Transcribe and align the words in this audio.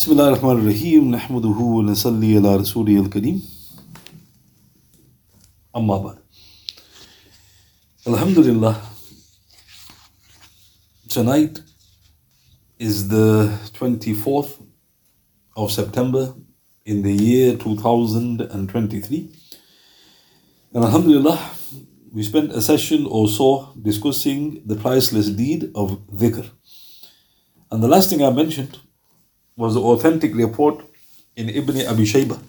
بسم 0.00 0.12
الله 0.12 0.28
الرحمن 0.28 0.50
الرحيم 0.60 1.10
نحمده 1.10 1.58
ونصلي 1.76 2.36
على 2.36 2.56
رسوله 2.56 3.00
الكريم 3.00 3.42
أما 5.76 5.96
بعد 5.98 6.18
Alhamdulillah 8.06 8.76
tonight 11.06 11.60
is 12.78 13.08
the 13.08 13.52
24th 13.74 14.62
of 15.54 15.70
September 15.70 16.32
in 16.86 17.02
the 17.02 17.12
year 17.12 17.56
2023 17.58 19.32
and 20.72 20.82
Alhamdulillah 20.82 21.38
we 22.10 22.22
spent 22.22 22.52
a 22.52 22.62
session 22.62 23.04
or 23.06 23.28
so 23.28 23.74
discussing 23.82 24.62
the 24.64 24.76
priceless 24.76 25.28
deed 25.28 25.70
of 25.74 25.98
dhikr 26.08 26.46
and 27.70 27.82
the 27.82 27.88
last 27.88 28.08
thing 28.08 28.24
I 28.24 28.30
mentioned 28.30 28.78
was 29.59 29.73
the 29.73 29.81
authentic 29.81 30.35
report 30.35 30.83
in 31.35 31.49
Ibn 31.49 31.87
Abi 31.87 32.03
Shaybah, 32.03 32.39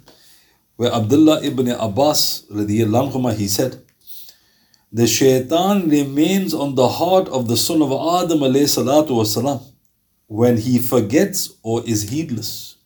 where 0.76 0.92
Abdullah 0.92 1.42
ibn 1.42 1.68
Abbas 1.68 2.44
anhuma, 2.50 3.34
he 3.34 3.48
said, 3.48 3.82
The 4.92 5.06
shaitan 5.06 5.88
remains 5.88 6.52
on 6.54 6.74
the 6.74 6.88
heart 6.88 7.28
of 7.28 7.48
the 7.48 7.56
son 7.56 7.82
of 7.82 7.90
Adam 7.92 8.40
والسلام, 8.40 9.62
when 10.26 10.56
he 10.56 10.78
forgets 10.78 11.52
or 11.62 11.84
is 11.86 12.10
heedless. 12.10 12.76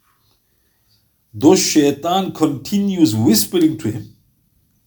Thus 1.33 1.61
shaitan 1.61 2.33
continues 2.33 3.15
whispering 3.15 3.79
to 3.79 3.91
him 3.91 4.17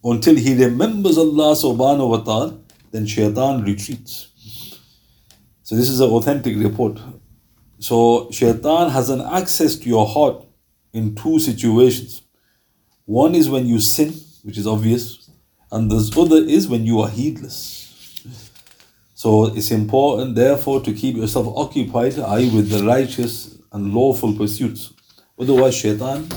until 0.03 0.35
he 0.35 0.53
remembers 0.53 1.17
Allah 1.17 1.55
subhanahu 1.55 2.09
wa 2.09 2.17
ta'ala, 2.17 2.59
then 2.91 3.05
shaitan 3.05 3.63
retreats. 3.63 4.27
So 5.63 5.75
this 5.75 5.89
is 5.89 6.01
an 6.01 6.09
authentic 6.09 6.57
report. 6.57 6.99
so 7.78 8.28
shaitan 8.30 8.90
has 8.90 9.10
an 9.10 9.20
access 9.20 9.76
to 9.76 9.88
your 9.88 10.06
heart 10.06 10.44
in 10.92 11.14
two 11.14 11.38
situations. 11.38 12.22
One 13.04 13.34
is 13.34 13.48
when 13.48 13.66
you 13.66 13.80
sin, 13.80 14.14
which 14.42 14.58
is 14.58 14.66
obvious, 14.66 15.30
and 15.70 15.90
the 15.90 16.20
other 16.20 16.36
is 16.36 16.68
when 16.68 16.84
you 16.86 17.00
are 17.00 17.08
heedless. 17.08 17.86
So 19.14 19.46
it's 19.46 19.70
important, 19.70 20.36
therefore, 20.36 20.80
to 20.82 20.92
keep 20.92 21.16
yourself 21.16 21.48
occupied, 21.56 22.18
i.e., 22.18 22.54
with 22.54 22.70
the 22.70 22.84
righteous 22.84 23.58
and 23.72 23.92
lawful 23.92 24.32
pursuits. 24.34 24.92
Otherwise, 25.38 25.74
shaitan, 25.74 26.28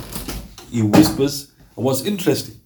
he 0.71 0.81
whispers. 0.81 1.51
And 1.75 1.85
what's 1.85 2.01
interesting, 2.01 2.59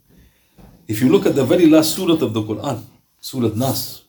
if 0.87 1.01
you 1.01 1.09
look 1.09 1.25
at 1.25 1.35
the 1.35 1.43
very 1.43 1.65
last 1.65 1.95
surah 1.95 2.13
of 2.13 2.33
the 2.33 2.41
Quran, 2.41 2.83
Surah 3.19 3.55
Nas, 3.55 4.04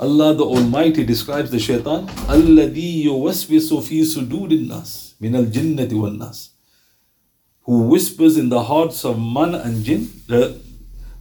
Allah 0.00 0.32
the 0.32 0.44
Almighty 0.44 1.04
describes 1.04 1.50
the 1.50 1.58
shaitan, 1.58 2.06
Alladhi 2.26 3.04
yuwaswisu 3.04 3.82
fi 3.82 4.00
sudurin 4.00 4.66
nas, 4.66 5.14
minal 5.20 5.44
jinnati 5.44 5.92
wal 5.92 6.12
nas, 6.12 6.50
who 7.64 7.82
whispers 7.82 8.38
in 8.38 8.48
the 8.48 8.62
hearts 8.62 9.04
of 9.04 9.20
man 9.20 9.54
and 9.54 9.84
jinn, 9.84 10.08
the, 10.26 10.58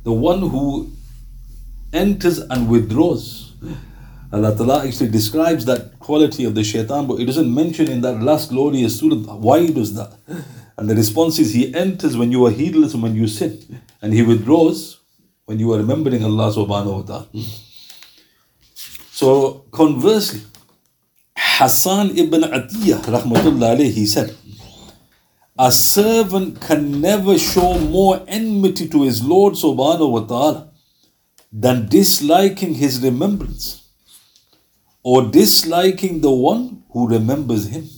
the 0.03 0.13
one 0.13 0.39
who 0.39 0.89
enters 1.91 2.39
and 2.39 2.69
withdraws. 2.69 3.52
Allah 4.31 4.55
Ta'ala 4.55 4.86
actually 4.88 5.09
describes 5.09 5.66
that 5.66 5.99
quality 5.99 6.45
of 6.45 6.55
the 6.55 6.64
shaitan, 6.64 7.05
but 7.05 7.19
it 7.19 7.25
doesn't 7.25 7.53
mention 7.53 7.91
in 7.91 7.99
that 7.99 8.21
last 8.21 8.49
glorious 8.49 8.97
surah 8.97 9.36
why 9.36 9.67
does 9.67 9.93
that. 9.95 10.14
And 10.77 10.89
the 10.89 10.95
response 10.95 11.38
is, 11.38 11.53
he 11.53 11.75
enters 11.75 12.16
when 12.16 12.31
you 12.31 12.45
are 12.45 12.52
heedless 12.52 12.93
and 12.93 13.03
when 13.03 13.14
you 13.14 13.27
sin, 13.27 13.81
and 14.02 14.14
he 14.14 14.21
withdraws 14.21 15.02
when 15.43 15.59
you 15.59 15.73
are 15.73 15.77
remembering 15.80 16.23
Allah 16.23 16.53
subhanahu 16.53 16.95
wa 16.95 17.02
ta'ala. 17.02 17.27
So 19.20 19.66
conversely, 19.72 20.44
Hassan 21.36 22.12
ibn 22.17 22.42
Atiyah 22.42 23.02
rahmatullah 23.16 23.76
alayhi, 23.76 23.92
he 23.92 24.06
said, 24.06 24.34
a 25.58 25.73
servant 25.73 26.61
can 26.61 27.02
never 27.02 27.38
show 27.38 27.78
more 27.80 28.23
enmity 28.30 28.88
to 28.88 29.03
his 29.03 29.22
Lord 29.22 29.56
subhanahu 29.56 30.11
wa 30.11 30.22
ta'ala 30.22 30.72
than 31.52 31.89
disliking 31.89 32.76
his 32.76 33.02
remembrance 33.02 33.89
or 35.04 35.23
disliking 35.23 36.22
the 36.22 36.32
one 36.32 36.83
who 36.93 37.10
remembers 37.10 37.67
him. 37.67 37.89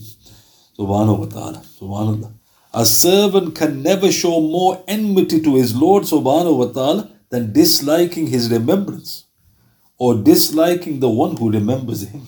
Subhanahu 0.79 1.19
wa 1.19 1.25
ta'ala. 1.27 1.63
Subhanallah. 1.79 2.33
A 2.73 2.83
servant 2.83 3.53
can 3.53 3.83
never 3.83 4.11
show 4.11 4.41
more 4.41 4.83
enmity 4.87 5.39
to 5.39 5.53
his 5.55 5.75
Lord 5.75 6.05
subhanahu 6.05 6.57
wa 6.57 6.71
ta'ala 6.79 7.11
than 7.29 7.53
disliking 7.53 8.25
his 8.25 8.49
remembrance 8.49 9.25
or 10.01 10.15
disliking 10.15 10.99
the 10.99 11.07
one 11.07 11.37
who 11.37 11.51
remembers 11.51 12.01
him. 12.11 12.21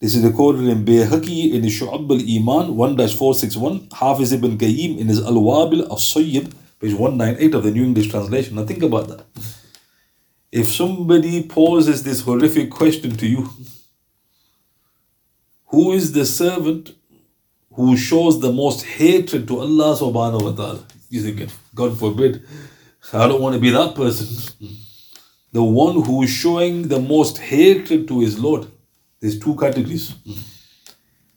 This 0.00 0.16
is 0.16 0.24
recorded 0.24 0.64
in 0.64 0.84
Bayhaqi 0.84 1.52
in 1.52 1.62
Shu'ab 1.62 2.10
al-Iman 2.14 2.72
1-461, 2.96 3.92
Hafiz 3.92 4.32
ibn 4.32 4.58
Qayyim 4.58 4.98
in 4.98 5.06
his 5.06 5.20
Al-Wabil 5.24 5.88
al-Sayyib, 5.88 6.52
page 6.80 6.94
198 6.94 7.54
of 7.54 7.62
the 7.62 7.70
New 7.70 7.84
English 7.84 8.10
Translation. 8.10 8.56
Now 8.56 8.64
think 8.64 8.82
about 8.82 9.06
that. 9.06 9.24
If 10.50 10.72
somebody 10.72 11.44
poses 11.44 12.02
this 12.02 12.22
horrific 12.22 12.72
question 12.72 13.16
to 13.18 13.26
you, 13.28 13.48
who 15.66 15.92
is 15.92 16.10
the 16.10 16.26
servant 16.26 16.92
who 17.74 17.96
shows 17.96 18.40
the 18.40 18.52
most 18.52 18.84
hatred 18.84 19.46
to 19.46 19.60
Allah 19.60 19.96
subhanahu 19.96 20.42
wa 20.42 20.50
ta'ala? 20.50 20.84
You 21.08 21.22
think, 21.22 21.52
God 21.72 21.96
forbid, 21.96 22.42
I 23.12 23.28
don't 23.28 23.40
want 23.40 23.54
to 23.54 23.60
be 23.60 23.70
that 23.70 23.94
person 23.94 24.82
the 25.54 25.62
one 25.62 26.02
who 26.02 26.22
is 26.24 26.30
showing 26.30 26.88
the 26.88 26.98
most 26.98 27.38
hatred 27.38 28.08
to 28.08 28.20
his 28.20 28.40
Lord. 28.40 28.66
There's 29.20 29.38
two 29.38 29.54
categories. 29.54 30.12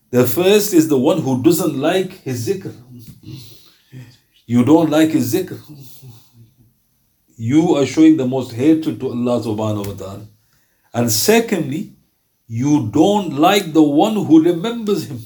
The 0.09 0.25
first 0.25 0.73
is 0.73 0.87
the 0.87 0.97
one 0.97 1.21
who 1.21 1.43
doesn't 1.43 1.77
like 1.77 2.13
his 2.23 2.47
zikr. 2.47 2.73
You 4.47 4.63
don't 4.65 4.89
like 4.89 5.09
his 5.09 5.31
zikr. 5.31 5.59
You 7.35 7.75
are 7.75 7.85
showing 7.85 8.17
the 8.17 8.25
most 8.25 8.53
hatred 8.53 8.99
to 9.01 9.09
Allah 9.09 9.39
subhanahu 9.43 9.85
wa 9.85 9.93
ta'ala. 9.93 10.25
And 10.95 11.11
secondly, 11.11 11.93
you 12.47 12.89
don't 12.89 13.37
like 13.37 13.71
the 13.71 13.83
one 13.83 14.15
who 14.15 14.41
remembers 14.43 15.03
him. 15.11 15.19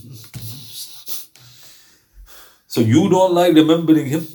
So 2.67 2.81
you 2.81 3.07
don't 3.09 3.33
like 3.33 3.53
remembering 3.53 4.07
him. 4.07 4.27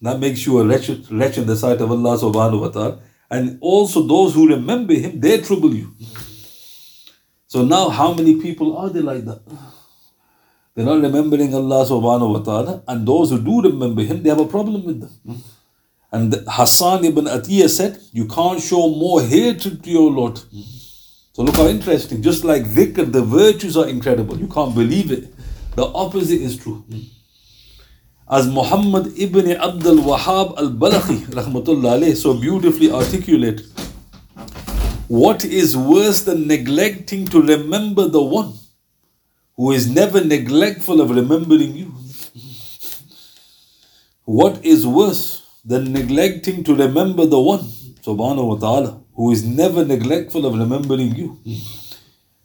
That 0.00 0.18
makes 0.18 0.46
you 0.46 0.60
a 0.60 0.66
wretched, 0.66 1.12
wretch 1.12 1.36
in 1.36 1.46
the 1.46 1.56
sight 1.56 1.82
of 1.82 1.90
Allah 1.90 2.16
subhanahu 2.16 2.60
wa 2.62 2.68
ta'ala 2.68 3.00
and 3.30 3.58
also 3.60 4.02
those 4.02 4.34
who 4.34 4.48
remember 4.48 4.94
him, 4.94 5.20
they 5.20 5.40
trouble 5.40 5.74
you. 5.74 5.94
So 7.46 7.64
now, 7.64 7.88
how 7.88 8.12
many 8.14 8.40
people 8.40 8.76
are 8.76 8.90
there 8.90 9.02
like 9.02 9.24
that? 9.24 9.40
They're 10.74 10.84
not 10.86 11.00
remembering 11.00 11.54
Allah 11.54 11.84
subhanahu 11.84 12.32
wa 12.34 12.40
ta'ala, 12.40 12.82
and 12.86 13.06
those 13.06 13.30
who 13.30 13.40
do 13.40 13.62
remember 13.62 14.02
him, 14.02 14.22
they 14.22 14.28
have 14.30 14.40
a 14.40 14.46
problem 14.46 14.84
with 14.84 15.00
them. 15.00 15.42
And 16.12 16.34
Hassan 16.48 17.04
ibn 17.04 17.24
Atiyah 17.26 17.68
said, 17.68 17.98
You 18.12 18.26
can't 18.26 18.60
show 18.60 18.88
more 18.88 19.22
hatred 19.22 19.82
to 19.84 19.90
your 19.90 20.10
Lord. 20.10 20.38
So 21.32 21.42
look 21.42 21.56
how 21.56 21.66
interesting. 21.66 22.22
Just 22.22 22.44
like 22.44 22.64
dhikr, 22.64 23.12
the 23.12 23.22
virtues 23.22 23.76
are 23.76 23.88
incredible. 23.88 24.38
You 24.38 24.46
can't 24.48 24.74
believe 24.74 25.10
it. 25.12 25.34
The 25.76 25.84
opposite 25.84 26.40
is 26.40 26.56
true 26.56 26.84
as 28.30 28.46
Muhammad 28.46 29.06
ibn 29.16 29.50
Abdul 29.50 29.98
Wahhab 29.98 30.58
al 30.58 30.70
Balakhi 30.70 31.16
rahmatullah 31.36 32.14
so 32.14 32.34
beautifully 32.34 32.90
articulate. 32.92 33.62
What 35.08 35.46
is 35.46 35.74
worse 35.74 36.20
than 36.24 36.46
neglecting 36.46 37.24
to 37.28 37.40
remember 37.40 38.06
the 38.06 38.22
one 38.22 38.52
who 39.56 39.72
is 39.72 39.88
never 39.88 40.22
neglectful 40.22 41.00
of 41.00 41.10
remembering 41.10 41.74
you? 41.74 41.94
What 44.24 44.62
is 44.62 44.86
worse 44.86 45.46
than 45.64 45.90
neglecting 45.94 46.64
to 46.64 46.74
remember 46.74 47.24
the 47.24 47.40
one, 47.40 47.60
subhanahu 47.60 48.48
wa 48.48 48.56
ta'ala, 48.56 49.00
who 49.14 49.32
is 49.32 49.42
never 49.42 49.86
neglectful 49.86 50.44
of 50.44 50.52
remembering 50.58 51.14
you? 51.14 51.38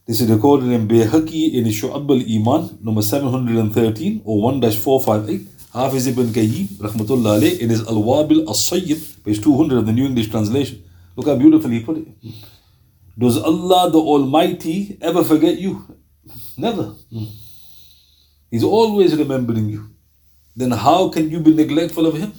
This 0.08 0.22
is 0.22 0.30
recorded 0.30 0.70
in 0.70 0.88
Bayhaqi 0.88 1.54
in 1.54 1.66
Shu'ab 1.66 2.10
al-Iman, 2.10 2.80
number 2.82 3.02
713 3.02 4.22
or 4.24 4.52
1-458. 4.52 5.53
Hafiz 5.74 6.06
ibn 6.06 6.28
Qayyim, 6.28 6.68
rahmatullah 6.78 7.40
alayh, 7.40 7.60
in 7.60 7.70
his 7.72 7.82
Al-Wabil 7.82 8.48
As-Sayyib, 8.48 9.24
page 9.24 9.42
200 9.42 9.80
of 9.80 9.86
the 9.88 9.92
New 9.92 10.06
English 10.06 10.30
Translation. 10.30 10.84
Look 11.16 11.26
how 11.26 11.36
beautifully 11.36 11.80
he 11.80 11.84
put 11.84 11.98
it. 11.98 12.08
Does 13.18 13.38
Allah 13.38 13.90
the 13.90 13.98
Almighty 13.98 15.00
ever 15.02 15.24
forget 15.24 15.60
you? 15.60 15.98
Never. 16.58 16.94
He's 18.52 18.64
always 18.64 19.18
remembering 19.18 19.70
you. 19.70 19.90
Then 20.56 20.70
how 20.70 21.10
can 21.10 21.32
you 21.32 21.40
be 21.40 21.52
neglectful 21.52 22.06
of 22.06 22.18
Him? 22.18 22.34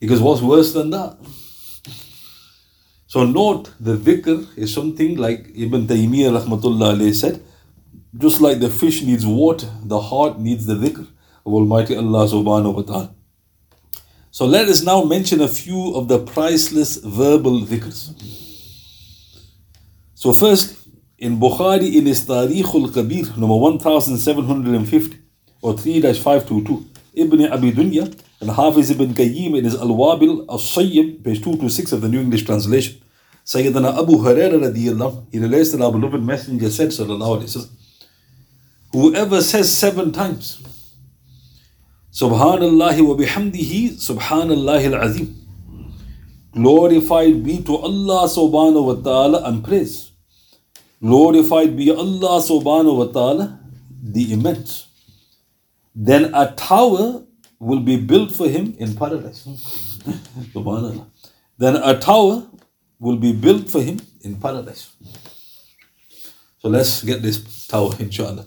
Because 0.00 0.20
what's 0.20 0.42
worse 0.42 0.72
than 0.72 0.90
that? 0.90 1.16
So 3.06 3.24
note, 3.24 3.72
the 3.78 3.96
dhikr 3.96 4.58
is 4.58 4.74
something 4.74 5.16
like 5.16 5.46
Ibn 5.54 5.86
Taymiyyah 5.86 6.40
rahmatullah 6.40 7.14
said, 7.14 7.40
just 8.18 8.40
like 8.40 8.58
the 8.58 8.70
fish 8.70 9.02
needs 9.02 9.24
water, 9.24 9.68
the 9.84 10.00
heart 10.00 10.40
needs 10.40 10.66
the 10.66 10.74
dhikr 10.74 11.06
of 11.46 11.52
Almighty 11.52 11.96
Allah 11.96 12.26
subhanahu 12.26 12.74
wa 12.74 12.82
ta'ala. 12.82 13.14
So 14.30 14.46
let 14.46 14.68
us 14.68 14.82
now 14.82 15.04
mention 15.04 15.40
a 15.40 15.48
few 15.48 15.94
of 15.94 16.08
the 16.08 16.18
priceless 16.18 16.96
verbal 16.96 17.60
dhikrs. 17.60 18.12
So 20.14 20.32
first, 20.32 20.76
in 21.18 21.38
Bukhari 21.38 21.94
in 21.94 22.06
his 22.06 22.22
Tarikh 22.26 22.74
al-Kabir, 22.74 23.36
number 23.36 23.56
1750, 23.56 25.18
or 25.62 25.78
3 25.78 26.02
522. 26.02 26.86
Ibn 27.16 27.52
Abi 27.52 27.72
Dunya 27.72 28.12
and 28.40 28.50
Hafiz 28.50 28.90
ibn 28.90 29.14
Qayyim 29.14 29.56
in 29.56 29.64
his 29.64 29.74
Al 29.74 29.88
Wabil 29.88 30.44
al 30.48 30.58
Sayyib, 30.58 31.24
page 31.24 31.38
226 31.42 31.92
of 31.92 32.00
the 32.02 32.08
New 32.08 32.20
English 32.20 32.44
Translation. 32.44 33.00
Sayyidina 33.46 33.98
Abu 33.98 34.16
Hurairah 34.16 34.72
radiallahu, 34.72 35.26
he 35.30 35.38
relates 35.38 35.72
that 35.72 35.80
our 35.80 35.92
beloved 35.92 36.22
Messenger 36.22 36.70
said, 36.70 36.88
sallallahu 36.88 37.40
alayhi 37.40 37.56
wasallam, 37.56 37.70
whoever 38.92 39.40
says 39.42 39.74
seven 39.74 40.12
times, 40.12 40.62
Subhanallah 42.14 42.94
wa 43.02 43.16
bihamdihi, 43.16 43.98
Subhanallah 43.98 44.84
al-Azim. 44.94 45.34
Glorified 46.52 47.42
be 47.42 47.60
to 47.64 47.76
Allah 47.76 48.28
subhanahu 48.28 48.86
wa 48.86 49.02
ta'ala 49.02 49.42
and 49.48 49.64
praise. 49.64 50.12
Glorified 51.02 51.76
be 51.76 51.90
Allah 51.90 52.38
subhanahu 52.38 52.98
wa 52.98 53.06
ta'ala, 53.06 53.58
the 54.00 54.32
immense. 54.32 54.86
Then 55.92 56.30
a 56.32 56.54
tower 56.54 57.24
will 57.58 57.80
be 57.80 57.96
built 57.96 58.30
for 58.30 58.48
him 58.48 58.76
in 58.78 58.94
paradise. 58.94 59.42
Subhanallah. 60.54 61.06
Then 61.58 61.76
a 61.76 61.98
tower 61.98 62.46
will 63.00 63.16
be 63.16 63.32
built 63.32 63.68
for 63.68 63.82
him 63.82 63.98
in 64.20 64.36
paradise. 64.36 64.94
So 66.58 66.68
let's 66.68 67.02
get 67.02 67.22
this 67.22 67.66
tower, 67.66 67.90
inshallah. 67.98 68.46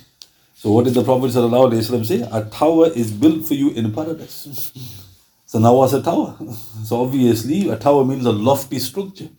So 0.61 0.71
what 0.71 0.85
did 0.85 0.93
the 0.93 1.03
Prophet 1.03 1.31
say? 2.05 2.21
A 2.31 2.45
tower 2.45 2.85
is 2.95 3.11
built 3.11 3.47
for 3.47 3.55
you 3.55 3.71
in 3.71 3.91
paradise. 3.91 4.71
So 5.47 5.57
now 5.57 5.73
what's 5.73 5.93
a 5.93 6.03
tower? 6.03 6.37
So 6.85 7.01
obviously 7.01 7.69
a 7.69 7.77
tower 7.77 8.05
means 8.05 8.27
a 8.27 8.31
lofty 8.31 8.77
structure. 8.77 9.29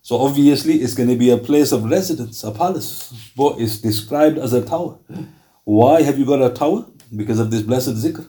So 0.00 0.18
obviously 0.18 0.76
it's 0.76 0.94
going 0.94 1.10
to 1.10 1.16
be 1.16 1.28
a 1.28 1.36
place 1.36 1.70
of 1.70 1.84
residence, 1.84 2.44
a 2.44 2.50
palace. 2.50 3.12
But 3.36 3.60
it's 3.60 3.76
described 3.76 4.38
as 4.38 4.54
a 4.54 4.64
tower. 4.64 4.96
Why 5.64 6.00
have 6.00 6.18
you 6.18 6.24
got 6.24 6.40
a 6.40 6.48
tower? 6.48 6.86
Because 7.14 7.38
of 7.38 7.50
this 7.50 7.60
blessed 7.60 7.96
zikr. 8.02 8.24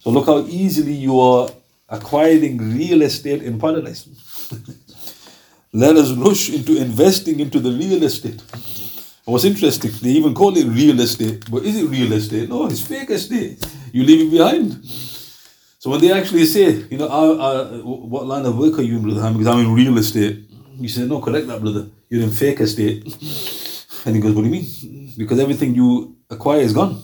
So 0.00 0.10
look 0.10 0.26
how 0.26 0.38
easily 0.48 0.94
you 0.94 1.20
are 1.20 1.48
acquiring 1.88 2.58
real 2.58 3.02
estate 3.02 3.44
in 3.44 3.60
paradise. 3.60 4.08
Let 5.72 5.94
us 5.94 6.10
rush 6.10 6.50
into 6.50 6.76
investing 6.76 7.38
into 7.38 7.60
the 7.60 7.70
real 7.70 8.02
estate. 8.02 8.42
And 9.26 9.32
what's 9.32 9.44
interesting, 9.44 9.90
they 10.02 10.10
even 10.10 10.34
call 10.34 10.56
it 10.56 10.66
real 10.66 11.00
estate. 11.00 11.50
But 11.50 11.64
is 11.64 11.76
it 11.76 11.86
real 11.86 12.12
estate? 12.12 12.48
No, 12.48 12.66
it's 12.66 12.80
fake 12.80 13.10
estate. 13.10 13.58
You 13.92 14.04
leave 14.04 14.28
it 14.28 14.30
behind. 14.30 14.84
So 15.80 15.90
when 15.90 16.00
they 16.00 16.12
actually 16.12 16.46
say, 16.46 16.84
you 16.90 16.98
know, 16.98 17.08
uh, 17.08 17.34
uh, 17.34 17.78
what 17.82 18.26
line 18.26 18.46
of 18.46 18.56
work 18.56 18.78
are 18.78 18.82
you 18.82 18.96
in, 18.98 19.02
brother? 19.02 19.32
Because 19.32 19.48
I'm 19.48 19.58
in 19.66 19.74
real 19.74 19.98
estate. 19.98 20.44
You 20.78 20.88
say, 20.88 21.06
no, 21.06 21.20
correct 21.20 21.48
that, 21.48 21.60
brother. 21.60 21.88
You're 22.08 22.22
in 22.22 22.30
fake 22.30 22.60
estate. 22.60 23.02
And 24.04 24.14
he 24.14 24.22
goes, 24.22 24.32
what 24.32 24.42
do 24.42 24.48
you 24.48 24.52
mean? 24.52 25.12
Because 25.18 25.40
everything 25.40 25.74
you 25.74 26.16
acquire 26.30 26.60
is 26.60 26.72
gone. 26.72 27.02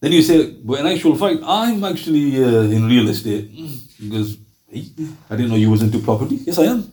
Then 0.00 0.12
you 0.12 0.22
say, 0.22 0.50
but 0.64 0.80
in 0.80 0.86
actual 0.86 1.14
fact, 1.16 1.40
I'm 1.44 1.84
actually 1.84 2.42
uh, 2.42 2.62
in 2.62 2.86
real 2.86 3.08
estate. 3.08 3.50
He 3.50 4.08
goes, 4.08 4.38
hey, 4.68 4.86
I 5.28 5.36
didn't 5.36 5.50
know 5.50 5.56
you 5.56 5.70
was 5.70 5.82
into 5.82 5.98
property. 5.98 6.36
Yes, 6.36 6.58
I 6.58 6.64
am. 6.64 6.90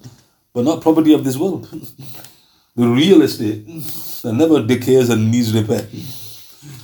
But 0.54 0.66
not 0.66 0.82
property 0.82 1.14
of 1.14 1.24
this 1.24 1.38
world. 1.38 1.70
the 2.76 2.88
real 2.88 3.22
estate 3.22 3.66
that 4.24 4.34
never 4.34 4.62
decays 4.62 5.10
and 5.10 5.30
needs 5.32 5.54
repair. 5.54 5.88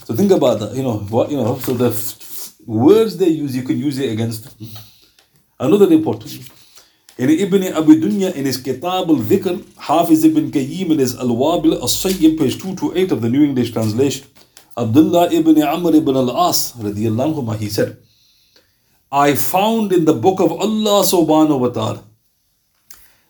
So 0.06 0.16
think 0.16 0.32
about 0.32 0.60
that. 0.60 0.76
You 0.76 0.84
know 0.84 0.98
what? 1.00 1.32
You 1.32 1.38
know. 1.38 1.58
So 1.60 1.74
the 1.74 1.90
f- 1.90 2.54
words 2.66 3.18
they 3.18 3.30
use, 3.30 3.56
you 3.56 3.64
can 3.64 3.78
use 3.78 3.98
it 4.00 4.12
against. 4.12 4.56
Another 5.60 5.88
report. 5.88 6.24
In 7.18 7.30
Ibn 7.30 7.74
Abi 7.74 8.00
Dunya, 8.00 8.34
in 8.34 8.46
his 8.46 8.58
Kitab 8.58 9.10
al-Dhikr, 9.10 9.62
Hafiz 9.78 10.24
ibn 10.24 10.52
Qayyim 10.52 10.92
in 10.92 11.00
his 11.00 11.18
Al-Wabil 11.18 11.74
al-Sayyib, 11.74 12.40
page 12.40 12.58
228 12.60 13.12
of 13.12 13.22
the 13.22 13.28
New 13.28 13.44
English 13.44 13.74
Translation, 13.74 14.26
Abdullah 14.78 15.30
ibn 15.34 15.62
Amr 15.62 15.96
ibn 15.96 16.16
al-As, 16.16 16.74
he 17.60 17.70
said, 17.70 17.98
I 19.12 19.36
found 19.36 19.92
in 19.92 20.06
the 20.06 20.14
book 20.14 20.40
of 20.40 20.54
Allah 20.54 21.04
subhanahu 21.04 21.60
wa 21.60 21.70
ta'ala 21.70 22.04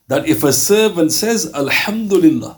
that 0.09 0.27
if 0.27 0.43
a 0.43 0.51
servant 0.51 1.11
says 1.11 1.51
Alhamdulillah, 1.53 2.57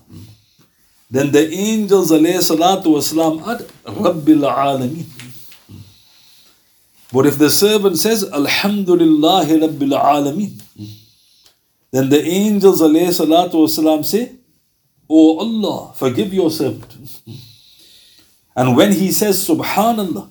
then 1.10 1.32
the 1.34 1.52
angels 1.52 2.12
wasalam 2.12 3.46
add 3.46 3.68
Rabbil 3.84 4.48
Alameen. 4.50 5.06
But 7.12 7.26
if 7.26 7.38
the 7.38 7.50
servant 7.50 7.98
says 7.98 8.24
Alhamdulillah 8.32 9.46
Rabbil 9.46 9.96
Alameen, 10.02 10.62
then 11.92 12.08
the 12.08 12.24
angels 12.24 12.82
wasalam 12.82 14.06
say, 14.06 14.32
O 15.10 15.40
Allah, 15.40 15.92
forgive 15.94 16.34
your 16.34 16.50
servant. 16.50 17.22
And 18.56 18.78
when 18.78 18.94
he 18.94 19.12
says 19.12 19.46
Subhanallah, 19.46 20.30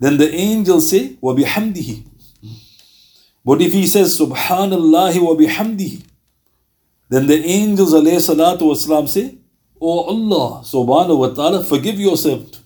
then 0.00 0.16
the 0.16 0.34
angels 0.34 0.88
say, 0.88 1.18
Wa 1.20 1.34
bihamdihi. 1.34 2.07
But 3.48 3.62
if 3.62 3.72
he 3.72 3.86
says 3.86 4.20
Subhanallah 4.20 5.18
wa 5.26 5.34
bihamdihi, 5.34 6.02
then 7.08 7.26
the 7.26 7.38
angels 7.42 7.94
wasalam 7.94 9.08
say, 9.08 9.38
O 9.80 10.00
Allah 10.02 10.60
subhanahu 10.70 11.18
wa 11.18 11.28
ta'ala, 11.28 11.64
forgive 11.64 11.98
your 11.98 12.18
servant. 12.18 12.60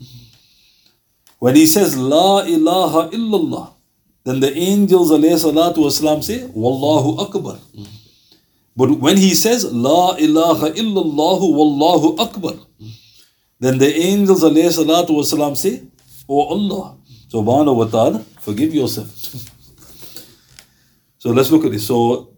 When 1.39 1.55
he 1.55 1.67
says 1.67 1.97
La 1.97 2.41
ilaha 2.41 3.11
illallah, 3.11 3.75
then 4.25 4.41
the 4.41 4.53
angels 4.59 5.13
wasalam 5.13 6.25
say, 6.25 6.49
Wallahu 6.49 7.29
akbar. 7.29 7.59
But 8.75 8.99
when 8.99 9.19
he 9.19 9.37
says 9.37 9.65
La 9.73 10.17
ilaha 10.17 10.73
illallah 10.73 11.41
wallahu 11.61 12.19
akbar, 12.19 12.55
then 13.61 13.79
the 13.79 13.95
angels 13.95 14.43
wasalam 14.43 15.57
say, 15.57 15.83
O 16.29 16.43
Allah 16.43 16.97
subhanahu 17.29 17.77
wa 17.77 17.85
ta'ala, 17.85 18.19
forgive 18.41 18.75
your 18.75 18.89
servant. 18.89 19.52
So 21.23 21.31
let's 21.31 21.53
look 21.53 21.65
at 21.65 21.71
this. 21.71 21.87
So 21.87 22.35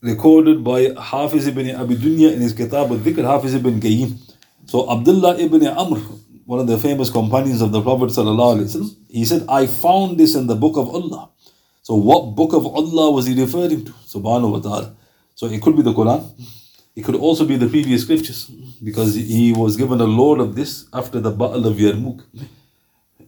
recorded 0.00 0.62
by 0.62 0.94
Hafiz 0.96 1.48
ibn 1.48 1.74
Abi 1.74 1.96
Dunya 1.96 2.32
in 2.32 2.40
his 2.40 2.52
Kitab 2.52 2.92
al-Dhikr, 2.92 3.24
Hafiz 3.24 3.56
ibn 3.56 3.80
Qayyim. 3.80 4.16
So 4.66 4.88
Abdullah 4.88 5.36
ibn 5.40 5.66
Amr, 5.66 5.98
one 6.46 6.60
of 6.60 6.68
the 6.68 6.78
famous 6.78 7.10
companions 7.10 7.60
of 7.60 7.72
the 7.72 7.82
Prophet 7.82 8.14
he 9.08 9.24
said, 9.24 9.44
I 9.48 9.66
found 9.66 10.18
this 10.18 10.36
in 10.36 10.46
the 10.46 10.54
book 10.54 10.76
of 10.76 10.88
Allah. 10.88 11.30
So 11.82 11.96
what 11.96 12.36
book 12.36 12.52
of 12.52 12.64
Allah 12.64 13.10
was 13.10 13.26
he 13.26 13.34
referring 13.40 13.86
to? 13.86 13.90
Subhanahu 13.90 14.52
wa 14.52 14.60
ta'ala. 14.60 14.94
So 15.34 15.46
it 15.46 15.60
could 15.60 15.74
be 15.74 15.82
the 15.82 15.92
Quran. 15.92 16.30
It 16.94 17.04
could 17.04 17.16
also 17.16 17.44
be 17.44 17.56
the 17.56 17.66
previous 17.66 18.02
scriptures 18.02 18.52
because 18.84 19.16
he 19.16 19.52
was 19.52 19.76
given 19.76 20.00
a 20.00 20.04
load 20.04 20.38
of 20.38 20.54
this 20.54 20.86
after 20.92 21.18
the 21.18 21.32
Battle 21.32 21.66
of 21.66 21.74
Yarmouk. 21.74 22.22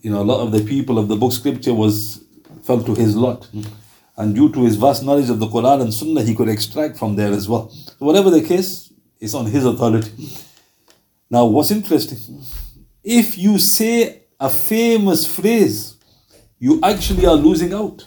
You 0.03 0.11
know, 0.13 0.23
a 0.23 0.29
lot 0.33 0.41
of 0.41 0.53
the 0.53 0.63
people 0.63 1.01
of 1.01 1.09
the 1.09 1.17
book 1.17 1.33
scripture 1.33 1.75
was 1.75 2.23
fell 2.63 2.81
to 2.85 2.95
his 2.95 3.17
lot. 3.17 3.49
And 4.17 4.35
due 4.35 4.51
to 4.53 4.65
his 4.65 4.77
vast 4.77 5.03
knowledge 5.03 5.29
of 5.29 5.39
the 5.39 5.47
Quran 5.47 5.83
and 5.83 5.93
Sunnah, 5.93 6.23
he 6.23 6.35
could 6.35 6.49
extract 6.49 6.97
from 6.97 7.17
there 7.17 7.33
as 7.33 7.49
well. 7.49 7.69
So 7.69 8.07
whatever 8.07 8.31
the 8.31 8.43
case, 8.43 8.93
it's 9.21 9.35
on 9.35 9.47
his 9.47 9.65
authority. 9.65 10.11
Now, 11.29 11.45
what's 11.45 11.71
interesting, 11.71 12.19
if 13.05 13.37
you 13.37 13.59
say 13.59 14.23
a 14.41 14.49
famous 14.49 15.27
phrase, 15.27 15.97
you 16.59 16.81
actually 16.83 17.27
are 17.27 17.35
losing 17.35 17.75
out. 17.75 18.07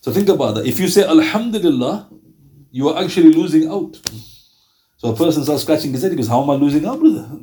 So 0.00 0.12
think 0.12 0.28
about 0.28 0.54
that. 0.54 0.66
If 0.66 0.78
you 0.80 0.88
say 0.88 1.04
Alhamdulillah, 1.04 2.08
you 2.70 2.88
are 2.88 3.02
actually 3.02 3.32
losing 3.32 3.68
out. 3.68 4.00
So 4.96 5.10
a 5.12 5.16
person 5.16 5.44
starts 5.44 5.62
scratching 5.62 5.92
his 5.92 6.02
head, 6.02 6.10
because 6.12 6.28
How 6.28 6.42
am 6.42 6.50
I 6.50 6.54
losing 6.54 6.84
out, 6.86 6.98
brother? 7.00 7.28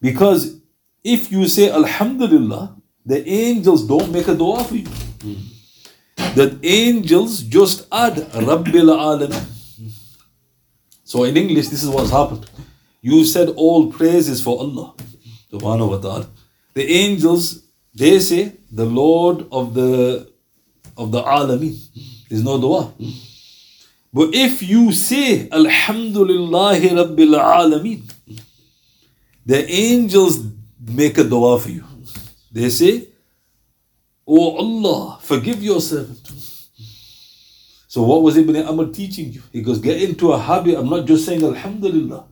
Because 0.00 0.60
if 1.02 1.32
you 1.32 1.48
say 1.48 1.70
Alhamdulillah, 1.72 2.76
the 3.04 3.28
angels 3.28 3.84
don't 3.84 4.12
make 4.12 4.28
a 4.28 4.34
dua 4.34 4.62
for 4.62 4.76
you. 4.76 4.86
That 6.34 6.58
angels 6.62 7.42
just 7.42 7.86
add 7.92 8.14
Rabbil 8.48 8.90
Alamin. 8.90 9.44
So 11.04 11.24
in 11.24 11.36
English, 11.36 11.68
this 11.68 11.82
is 11.82 11.88
what's 11.88 12.10
happened. 12.10 12.48
You 13.00 13.24
said 13.24 13.48
all 13.56 13.90
praise 13.90 14.28
is 14.28 14.42
for 14.42 14.58
Allah. 14.58 14.94
Subhanahu 15.52 15.90
wa 15.90 15.98
ta'ala. 15.98 16.26
The 16.74 16.84
angels, 16.90 17.62
they 17.94 18.18
say 18.18 18.52
the 18.70 18.84
Lord 18.84 19.46
of 19.50 19.74
the 19.74 20.30
of 20.96 21.12
the 21.12 21.22
Alamin. 21.22 21.76
There's 22.28 22.44
no 22.44 22.60
dua. 22.60 22.92
But 24.12 24.34
if 24.34 24.62
you 24.62 24.92
say 24.92 25.48
Alhamdulillahi 25.48 26.90
Rabbil 27.00 27.38
Alameen, 27.38 28.02
the 29.46 29.70
angels 29.70 30.44
make 30.80 31.18
a 31.18 31.24
dua 31.24 31.58
for 31.58 31.70
you. 31.70 31.84
They 32.52 32.70
say, 32.70 33.08
Oh 34.30 34.56
Allah, 34.58 35.18
forgive 35.22 35.62
your 35.62 35.80
servant. 35.80 36.20
So 37.88 38.02
what 38.02 38.20
was 38.20 38.36
Ibn 38.36 38.54
Amr 38.56 38.92
teaching 38.92 39.32
you? 39.32 39.42
He 39.50 39.62
goes, 39.62 39.78
get 39.78 40.02
into 40.02 40.32
a 40.32 40.38
habit 40.38 40.76
I'm 40.76 40.90
not 40.90 41.06
just 41.06 41.24
saying 41.24 41.42
Alhamdulillah. 41.42 42.26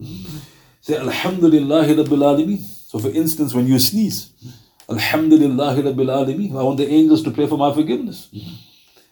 Say 0.83 0.99
Alhamdulillah 0.99 1.87
Rabbil 1.87 2.23
Alameen. 2.31 2.61
So 2.61 2.99
for 2.99 3.09
instance, 3.09 3.55
when 3.55 3.67
you 3.67 3.79
sneeze, 3.79 4.33
Alhamdulillah 4.91 5.75
Rabbil 5.77 6.13
Alameen. 6.19 6.51
I 6.51 6.63
want 6.63 6.77
the 6.77 6.87
angels 6.87 7.23
to 7.23 7.31
pray 7.31 7.47
for 7.47 7.57
my 7.57 7.73
forgiveness. 7.73 8.29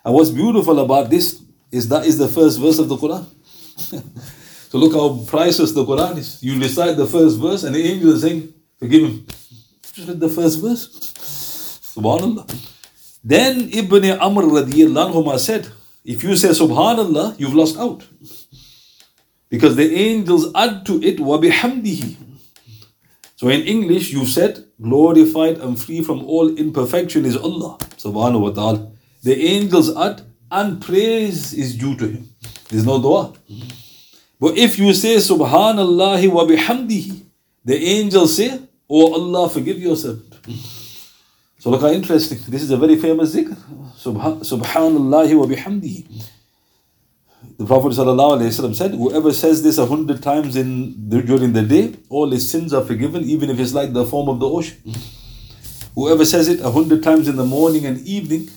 And 0.05 0.13
what's 0.13 0.29
beautiful 0.29 0.79
about 0.81 1.09
this 1.09 1.43
is 1.73 1.89
that 1.89 2.05
is 2.05 2.19
the 2.19 2.29
first 2.29 2.61
verse 2.61 2.79
of 2.79 2.91
the 2.91 2.97
Quran. 2.97 3.25
so 4.69 4.77
look 4.77 4.93
how 4.93 5.25
priceless 5.27 5.73
the 5.73 5.85
Quran 5.85 6.19
is. 6.19 6.43
You 6.43 6.61
recite 6.61 6.99
the 6.99 7.07
first 7.07 7.39
verse 7.39 7.65
and 7.65 7.75
the 7.75 7.83
angel 7.83 8.13
is 8.13 8.21
saying, 8.21 8.53
forgive 8.79 9.03
him. 9.09 9.27
Just 9.95 10.09
read 10.09 10.21
the 10.21 10.29
first 10.29 10.61
verse. 10.61 10.87
Subhanallah. 11.97 12.73
Then 13.25 13.71
Ibn 13.73 14.05
Amr 14.21 14.43
anhuma 14.43 15.39
said, 15.39 15.67
if 16.05 16.23
you 16.23 16.37
say 16.37 16.49
subhanallah, 16.51 17.41
you've 17.41 17.55
lost 17.55 17.79
out. 17.79 18.05
Because 19.49 19.77
the 19.77 19.95
angels 19.95 20.53
add 20.55 20.85
to 20.85 21.03
it 21.03 21.17
wabihamdihi. 21.17 22.17
So 23.37 23.49
in 23.49 23.63
English, 23.63 24.13
you 24.13 24.27
said, 24.27 24.67
glorified 24.81 25.59
and 25.59 25.81
free 25.81 26.03
from 26.03 26.23
all 26.25 26.55
imperfection 26.55 27.25
is 27.25 27.37
Allah 27.37 27.79
subhanahu 27.97 28.41
wa 28.41 28.51
ta'ala. 28.51 28.93
The 29.23 29.35
angels 29.35 29.97
add 29.97 30.21
and 30.51 30.83
praise 30.83 31.55
is 31.55 31.77
due 31.77 31.97
to 31.97 32.07
him. 32.07 32.29
There's 32.69 32.85
no 32.85 33.01
dua. 33.01 33.33
But 34.39 34.59
if 34.59 34.79
you 34.79 34.93
say 34.93 35.17
subhanallah 35.17 36.29
wa 36.31 36.45
bihamdihi, 36.45 37.23
the 37.65 37.77
angels 37.77 38.37
say, 38.37 38.61
Oh 38.91 39.15
Allah, 39.15 39.49
forgive 39.49 39.79
yourself.'" 39.81 40.84
So 41.65 41.71
look 41.71 41.81
how 41.81 41.89
interesting. 41.89 42.37
This 42.49 42.63
is 42.63 42.71
a 42.73 42.77
very 42.77 42.97
famous 42.97 43.35
zikr. 43.35 43.57
Subhanallah 43.97 45.35
wa 45.35 45.47
bihamdihi. 45.47 46.27
The 47.57 47.65
Prophet 47.65 47.95
said, 47.95 48.91
Whoever 48.91 49.33
says 49.33 49.63
this 49.63 49.79
a 49.79 49.87
hundred 49.87 50.23
times 50.23 50.57
in 50.57 51.09
during 51.09 51.55
the 51.55 51.63
day, 51.63 51.95
all 52.11 52.31
his 52.31 52.51
sins 52.51 52.75
are 52.75 52.85
forgiven, 52.85 53.25
even 53.25 53.49
if 53.49 53.59
it's 53.59 53.73
like 53.73 53.95
the 53.95 54.05
form 54.05 54.29
of 54.29 54.41
the 54.41 54.47
ocean. 54.47 54.77
Whoever 55.95 56.27
says 56.27 56.49
it 56.49 56.61
a 56.61 56.71
hundred 56.71 57.03
times 57.03 57.29
in 57.29 57.37
the 57.37 57.47
morning 57.47 57.87
and 57.87 57.99
evening, 58.07 58.51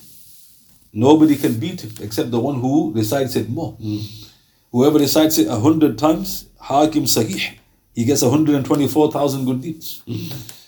nobody 0.92 1.36
can 1.36 1.58
beat 1.58 1.80
him 1.80 1.92
except 2.02 2.30
the 2.30 2.40
one 2.40 2.60
who 2.60 2.92
recites 2.92 3.36
it 3.36 3.48
more. 3.48 3.74
Mm. 3.78 4.32
Whoever 4.70 4.98
recites 4.98 5.38
it 5.38 5.46
a 5.46 5.58
hundred 5.58 5.96
times, 5.96 6.44
Hakim 6.60 7.04
Sahih, 7.04 7.54
he 7.94 8.04
gets 8.04 8.20
124,000 8.20 9.46
good 9.46 9.62
deeds. 9.62 10.02
Mm. 10.06 10.60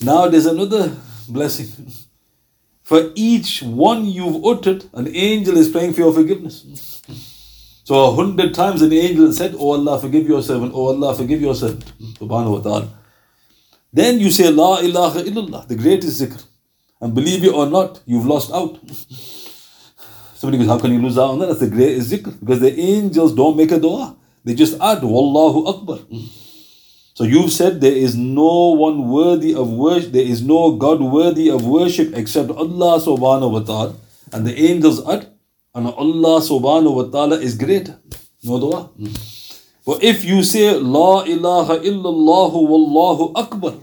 Now 0.00 0.28
there's 0.28 0.46
another 0.46 0.96
blessing. 1.28 1.92
For 2.82 3.10
each 3.14 3.62
one 3.62 4.04
you've 4.06 4.44
uttered, 4.44 4.84
an 4.92 5.08
angel 5.14 5.56
is 5.56 5.68
praying 5.68 5.92
for 5.94 6.00
your 6.00 6.12
forgiveness. 6.12 7.00
So 7.84 7.94
a 8.04 8.14
hundred 8.14 8.54
times 8.54 8.82
an 8.82 8.92
angel 8.92 9.32
said, 9.32 9.54
Oh 9.58 9.72
Allah, 9.72 9.98
forgive 10.00 10.26
your 10.26 10.42
servant. 10.42 10.72
Oh 10.74 10.88
Allah, 10.88 11.14
forgive 11.14 11.40
your 11.40 11.54
servant. 11.54 11.84
Subhanahu 12.18 12.56
wa 12.56 12.60
ta'ala. 12.60 12.88
Then 13.92 14.20
you 14.20 14.30
say, 14.30 14.50
La 14.50 14.78
ilaha 14.80 15.22
illallah, 15.22 15.68
the 15.68 15.74
greatest 15.74 16.20
zikr. 16.20 16.42
And 17.00 17.14
believe 17.14 17.44
it 17.44 17.52
or 17.52 17.66
not, 17.66 18.00
you've 18.06 18.26
lost 18.26 18.52
out. 18.52 18.78
Somebody 20.34 20.58
goes, 20.58 20.68
How 20.68 20.78
can 20.78 20.92
you 20.92 21.00
lose 21.02 21.18
out 21.18 21.30
on 21.30 21.38
that? 21.40 21.46
That's 21.46 21.60
the 21.60 21.68
greatest 21.70 22.10
zikr. 22.10 22.38
Because 22.40 22.60
the 22.60 22.78
angels 22.78 23.34
don't 23.34 23.56
make 23.56 23.72
a 23.72 23.78
dua. 23.78 24.16
They 24.44 24.54
just 24.54 24.74
add, 24.80 25.02
Wallahu 25.02 25.66
Akbar. 25.68 25.98
So 27.14 27.24
you've 27.24 27.52
said 27.52 27.80
there 27.80 27.92
is 27.92 28.16
no 28.16 28.70
one 28.72 29.08
worthy 29.08 29.54
of 29.54 29.68
worship, 29.68 30.12
there 30.12 30.24
is 30.24 30.42
no 30.42 30.72
God 30.72 31.00
worthy 31.00 31.50
of 31.50 31.64
worship 31.66 32.16
except 32.16 32.50
Allah 32.50 32.98
subhanahu 33.00 33.52
wa 33.52 33.60
ta'ala. 33.60 33.94
And 34.32 34.46
the 34.46 34.56
angels 34.56 35.06
add, 35.06 35.28
and 35.74 35.86
Allah 35.88 36.40
subhanahu 36.40 36.94
wa 36.94 37.04
ta'ala 37.04 37.36
is 37.36 37.54
greater. 37.54 37.98
No 38.42 38.58
dua. 38.58 38.80
Hmm. 38.96 39.12
But 39.84 40.02
if 40.02 40.24
you 40.24 40.42
say 40.42 40.72
La 40.78 41.24
ilaha 41.24 41.80
illallah 41.80 42.52
wallahu 42.52 43.32
akbar, 43.36 43.74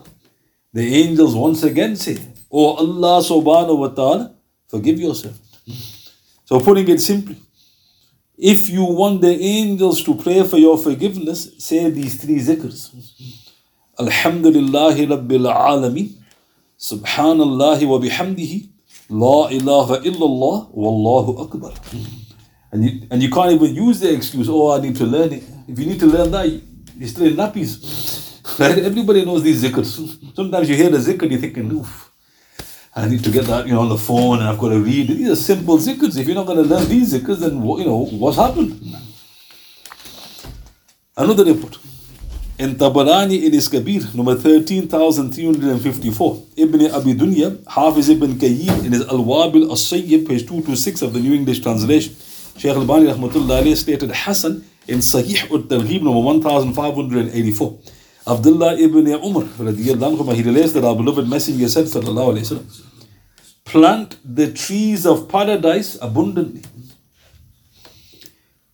the 0.74 0.86
angels 0.96 1.36
once 1.36 1.62
again 1.62 1.96
say, 1.96 2.18
Oh 2.52 2.74
Allah 2.74 3.22
subhanahu 3.22 3.78
wa 3.78 3.88
ta'ala, 3.90 4.34
forgive 4.68 5.00
yourself. 5.00 5.38
Hmm. 5.68 5.74
So 6.46 6.60
putting 6.60 6.90
it 6.90 7.00
simply, 7.00 7.38
if 8.40 8.70
you 8.70 8.86
want 8.86 9.20
the 9.22 9.32
angels 9.32 10.02
to 10.04 10.16
pray 10.16 10.44
for 10.44 10.58
your 10.58 10.78
forgiveness, 10.78 11.52
say 11.58 11.90
these 11.90 12.16
three 12.22 12.40
zikrs. 12.40 12.90
Alhamdulillahi 14.00 15.08
Rabbil 15.08 15.54
Alameen, 15.54 16.16
Subhanallah 16.80 17.84
wa 17.86 17.98
bihamdihi, 18.00 18.70
La 19.10 19.50
ilaha 19.50 20.00
illallah 20.06 20.72
wallahu 20.74 21.42
akbar. 21.44 21.74
And 22.72 22.86
you, 22.86 23.08
and 23.12 23.22
you 23.22 23.30
can't 23.30 23.52
even 23.52 23.76
use 23.76 24.00
the 24.00 24.14
excuse, 24.14 24.48
oh, 24.48 24.72
I 24.72 24.80
need 24.82 24.96
to 24.96 25.06
learn 25.06 25.34
it. 25.34 25.44
If 25.68 25.78
you 25.78 25.88
need 25.88 26.00
to 26.00 26.06
learn 26.06 26.32
that, 26.32 26.48
you're 26.96 27.10
still 27.10 27.26
in 27.26 27.34
nappies. 27.36 28.58
Right? 28.58 28.78
Everybody 28.86 29.26
knows 29.26 29.44
these 29.44 29.62
zikrs. 29.62 30.34
Sometimes 30.34 30.70
you 30.70 30.76
hear 30.76 30.90
the 30.90 30.98
zikr 31.00 31.30
you're 31.30 31.40
thinking, 31.40 31.70
oof, 31.72 32.09
I 33.00 33.08
need 33.08 33.24
to 33.24 33.32
get 33.32 33.46
that 33.46 33.66
you 33.66 33.74
know, 33.74 33.82
on 33.82 33.90
the 33.90 33.98
phone 33.98 34.40
and 34.40 34.50
I've 34.50 34.60
got 34.60 34.70
to 34.70 34.80
read. 34.80 35.08
These 35.08 35.30
are 35.30 35.36
simple 35.36 35.78
zikrs. 35.78 36.18
If 36.18 36.28
you're 36.28 36.36
not 36.36 36.48
going 36.48 36.62
to 36.62 36.70
learn 36.70 36.90
these 36.90 37.14
zikrs, 37.14 37.40
then 37.40 37.54
you 37.54 37.86
know, 37.86 38.06
what's 38.12 38.36
happened? 38.36 38.78
Another 41.16 41.46
report 41.46 41.78
in 42.58 42.76
Tabarani 42.76 43.46
in 43.46 43.54
his 43.54 43.70
Kabir, 43.70 44.02
number 44.14 44.36
13,354. 44.36 46.44
Ibn 46.58 46.92
Abi 46.92 47.14
Dunya, 47.14 47.58
Hafiz 47.70 48.10
ibn 48.10 48.34
Qayyim 48.34 48.86
in 48.86 48.92
his 48.92 49.08
Al 49.08 49.20
Wabil 49.20 49.72
As 49.72 49.80
Sayyib, 49.80 50.28
page 50.28 50.42
226 50.42 51.02
of 51.02 51.14
the 51.14 51.22
New 51.22 51.34
English 51.34 51.62
Translation. 51.62 52.14
Shaykh 52.58 52.76
Al 52.76 52.86
Bani 52.86 53.08
rahmatullah 53.08 53.78
stated 53.78 54.12
Hassan 54.12 54.66
in 54.90 55.00
Sahih 55.00 55.50
ut 55.50 55.70
Targhib, 55.70 56.04
number 56.04 56.20
1584. 56.20 57.80
Abdullah 58.28 58.78
ibn 58.78 59.08
Umar, 59.08 59.44
anhu, 59.44 60.36
he 60.36 60.44
relates 60.44 60.74
that 60.74 60.84
our 60.84 60.96
beloved 60.96 61.30
Messenger 61.30 61.70
said, 61.70 61.86
sallallahu 61.86 62.36
alayhi 62.36 62.44
wasallam, 62.44 62.89
plant 63.72 64.18
the 64.24 64.52
trees 64.64 65.06
of 65.06 65.28
paradise 65.30 65.98
abundantly 66.02 66.64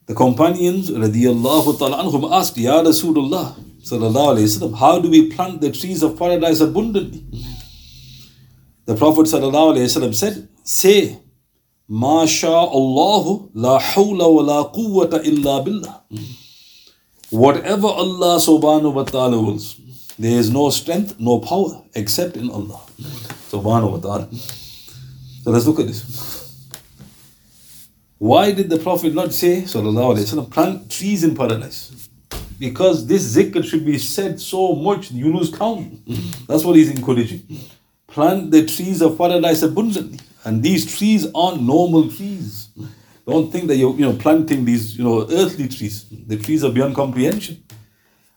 the 0.08 0.14
companions 0.14 0.92
radiallahu 0.92 1.80
ta'ala 1.80 2.04
anhum 2.04 2.32
asked, 2.32 2.58
Ya 2.58 2.84
Rasulullah 2.84 3.56
sallallahu 3.82 4.38
alayhi 4.38 4.78
how 4.78 5.00
do 5.00 5.10
we 5.10 5.32
plant 5.32 5.62
the 5.62 5.72
trees 5.72 6.04
of 6.04 6.18
paradise 6.18 6.62
abundantly? 6.62 7.25
The 8.86 8.96
Prophet 8.96 9.25
sallallahu 9.25 9.75
alayhi 9.75 10.14
said, 10.14 10.48
say, 10.64 11.20
Masha 11.88 12.48
Allahu 12.48 13.50
la 13.56 13.80
hawla 13.80 14.32
wa 14.36 14.42
la 14.42 14.72
quwwata 14.72 15.25
illa 15.25 15.64
billah. 15.64 16.02
Whatever 17.32 17.88
Allah 17.88 18.38
subhanahu 18.38 18.94
wa 18.94 19.04
ta'ala 19.04 19.42
wills, 19.42 19.75
there 20.20 20.38
is 20.38 20.52
no 20.52 20.70
strength, 20.70 21.20
no 21.20 21.40
power 21.40 21.82
except 21.96 22.38
in 22.38 22.52
Allah 22.52 22.80
subhanahu 23.50 23.94
wa 23.94 23.98
ta'ala. 23.98 24.30
So 25.46 25.52
let's 25.52 25.68
look 25.68 25.80
at 25.80 25.86
this. 25.86 26.72
Why 28.18 28.52
did 28.52 28.68
the 28.68 28.80
Prophet 28.80 29.14
not 29.14 29.32
say, 29.32 29.62
Sallallahu 29.62 30.16
Alaihi 30.16 30.25
Wasallam, 30.25 30.50
plant 30.50 30.90
trees 30.90 31.24
in 31.24 31.36
paradise? 31.36 32.10
Because 32.58 33.06
this 33.06 33.36
zikr 33.38 33.64
should 33.64 33.86
be 33.86 34.00
said 34.00 34.42
so 34.42 34.74
much 34.74 35.12
you 35.12 35.32
lose 35.32 35.56
count. 35.56 36.00
That's 36.48 36.64
what 36.64 36.78
he's 36.78 36.90
encouraging. 36.90 37.44
Plant 38.08 38.50
the 38.50 38.66
trees 38.66 39.04
of 39.04 39.20
paradise 39.20 39.62
abundantly. 39.62 40.18
And 40.46 40.64
these 40.64 40.98
trees 40.98 41.28
aren't 41.36 41.62
normal 41.62 42.10
trees. 42.10 42.70
Don't 43.28 43.52
think 43.52 43.68
that 43.68 43.75
you're 43.75 43.94
you 43.94 44.06
know 44.08 44.14
planting 44.14 44.66
these 44.66 44.98
you 44.98 45.04
know 45.04 45.28
earthly 45.30 45.68
trees. 45.68 46.08
The 46.25 46.38
trees 46.38 46.64
are 46.64 46.72
beyond 46.72 46.96
comprehension. 46.96 47.64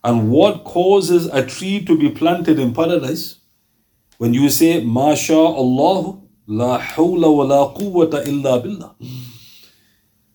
And 0.04 0.30
what 0.30 0.64
causes 0.64 1.24
a 1.24 1.46
tree 1.46 1.86
to 1.86 1.96
be 1.96 2.10
planted 2.10 2.58
in 2.58 2.74
paradise? 2.74 3.36
When 4.18 4.34
you 4.34 4.50
say, 4.50 4.84
Masha 4.84 5.38
Allah, 5.38 6.18
la 6.48 6.78
hawla 6.78 7.28
wa 7.28 7.44
la 7.44 7.74
quwwata 7.74 8.26
illa 8.26 8.60
billah. 8.60 8.94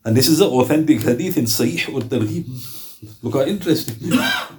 And 0.05 0.15
this 0.15 0.27
is 0.27 0.39
an 0.41 0.49
authentic 0.49 1.01
hadith 1.01 1.37
in 1.37 1.45
Sahih 1.45 1.95
ut 1.95 2.03
Targhib. 2.03 2.45
Look 3.23 3.33
how 3.33 3.41
interesting. 3.41 3.97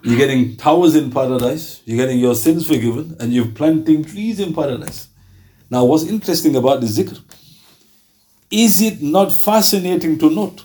You're 0.03 0.19
getting 0.19 0.57
towers 0.57 0.97
in 0.97 1.11
paradise, 1.11 1.81
you're 1.85 1.97
getting 1.97 2.19
your 2.19 2.35
sins 2.35 2.67
forgiven, 2.67 3.17
and 3.21 3.33
you're 3.33 3.47
planting 3.47 4.05
trees 4.05 4.41
in 4.41 4.53
paradise. 4.53 5.09
Now, 5.71 5.85
what's 5.85 6.05
interesting 6.05 6.57
about 6.57 6.81
the 6.81 6.87
zikr? 6.87 7.23
Is 8.51 8.83
it 8.83 9.01
not 9.01 9.33
fascinating 9.33 10.19
to 10.19 10.31
note 10.31 10.65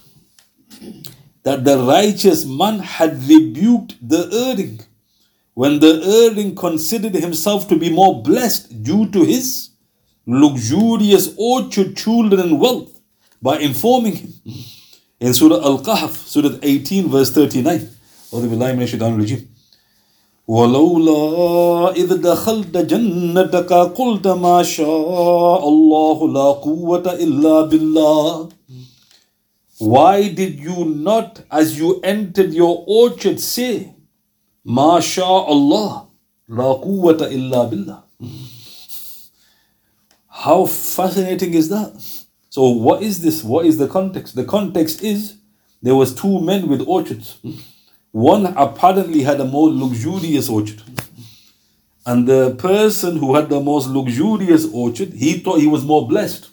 that 1.44 1.64
the 1.64 1.78
righteous 1.78 2.46
man 2.46 2.80
had 2.80 3.24
rebuked 3.24 3.96
the 4.02 4.30
erring 4.32 4.82
when 5.54 5.80
the 5.80 6.02
erring 6.32 6.56
considered 6.56 7.14
himself 7.14 7.68
to 7.68 7.78
be 7.78 7.90
more 7.90 8.22
blessed 8.24 8.84
due 8.84 9.10
to 9.12 9.24
his 9.24 9.69
luxurious 10.29 11.35
orchard, 11.37 11.97
children, 11.97 12.41
and 12.41 12.61
wealth? 12.61 12.95
by 13.45 13.59
informing 13.59 14.15
him. 14.17 14.33
In 15.21 15.35
Surah 15.35 15.61
Al 15.71 15.79
Kahf, 15.89 16.13
Surah 16.33 16.59
18, 16.63 17.09
verse 17.11 17.31
39. 17.31 17.91
ولولا 20.49 21.97
إذ 21.97 22.15
دخلت 22.21 22.77
جنتك 22.77 23.73
قلت 23.73 24.27
ما 24.27 24.63
شاء 24.63 25.69
الله 25.69 26.33
لا 26.33 26.53
قوة 26.53 27.07
إلا 27.13 27.61
بالله 27.63 28.49
Why 29.81 30.29
did 30.29 30.61
you 30.61 30.85
not, 30.85 31.41
as 31.51 31.79
you 31.79 32.01
entered 32.05 32.55
your 32.55 32.85
orchard, 32.87 33.41
say, 33.41 33.95
Masha 34.65 35.25
Allah, 35.25 36.07
la 36.49 36.75
quwwata 36.79 37.31
illa 37.33 37.67
billah? 37.69 38.03
how 40.40 40.66
fascinating 40.66 41.54
is 41.54 41.68
that? 41.68 42.02
So, 42.50 42.70
what 42.70 43.04
is 43.04 43.22
this? 43.22 43.44
What 43.44 43.66
is 43.66 43.78
the 43.78 43.90
context? 43.90 44.36
The 44.36 44.46
context 44.46 45.04
is 45.04 45.36
there 45.82 45.96
was 45.96 46.16
two 46.16 46.40
men 46.40 46.70
with 46.70 46.82
orchards. 46.88 47.40
One 48.12 48.46
apparently 48.46 49.24
had 49.24 49.42
a 49.42 49.46
more 49.46 49.70
luxurious 49.70 50.48
orchard. 50.48 50.82
And 52.06 52.26
the 52.26 52.56
person 52.56 53.18
who 53.18 53.36
had 53.36 53.50
the 53.50 53.60
most 53.60 53.88
luxurious 53.90 54.66
orchard, 54.72 55.12
he 55.12 55.40
thought 55.40 55.60
he 55.60 55.68
was 55.68 55.84
more 55.84 56.08
blessed. 56.08 56.50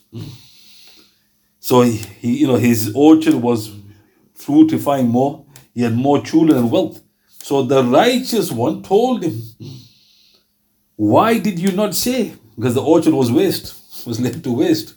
So 1.60 1.82
he, 1.82 1.92
he, 1.92 2.38
you 2.38 2.48
know, 2.48 2.56
his 2.56 2.92
orchard 2.92 3.34
was 3.34 3.70
fruitifying 4.36 5.06
more. 5.06 5.44
He 5.74 5.82
had 5.82 5.94
more 5.94 6.20
children 6.20 6.58
and 6.58 6.72
wealth. 6.72 7.00
So 7.40 7.62
the 7.62 7.84
righteous 7.84 8.50
one 8.50 8.82
told 8.82 9.22
him, 9.22 9.40
Why 10.96 11.38
did 11.38 11.60
you 11.60 11.70
not 11.70 11.94
say? 11.94 12.34
Because 12.56 12.74
the 12.74 12.82
orchard 12.82 13.12
was 13.14 13.30
waste, 13.30 14.06
was 14.06 14.18
left 14.20 14.42
to 14.44 14.52
waste. 14.52 14.94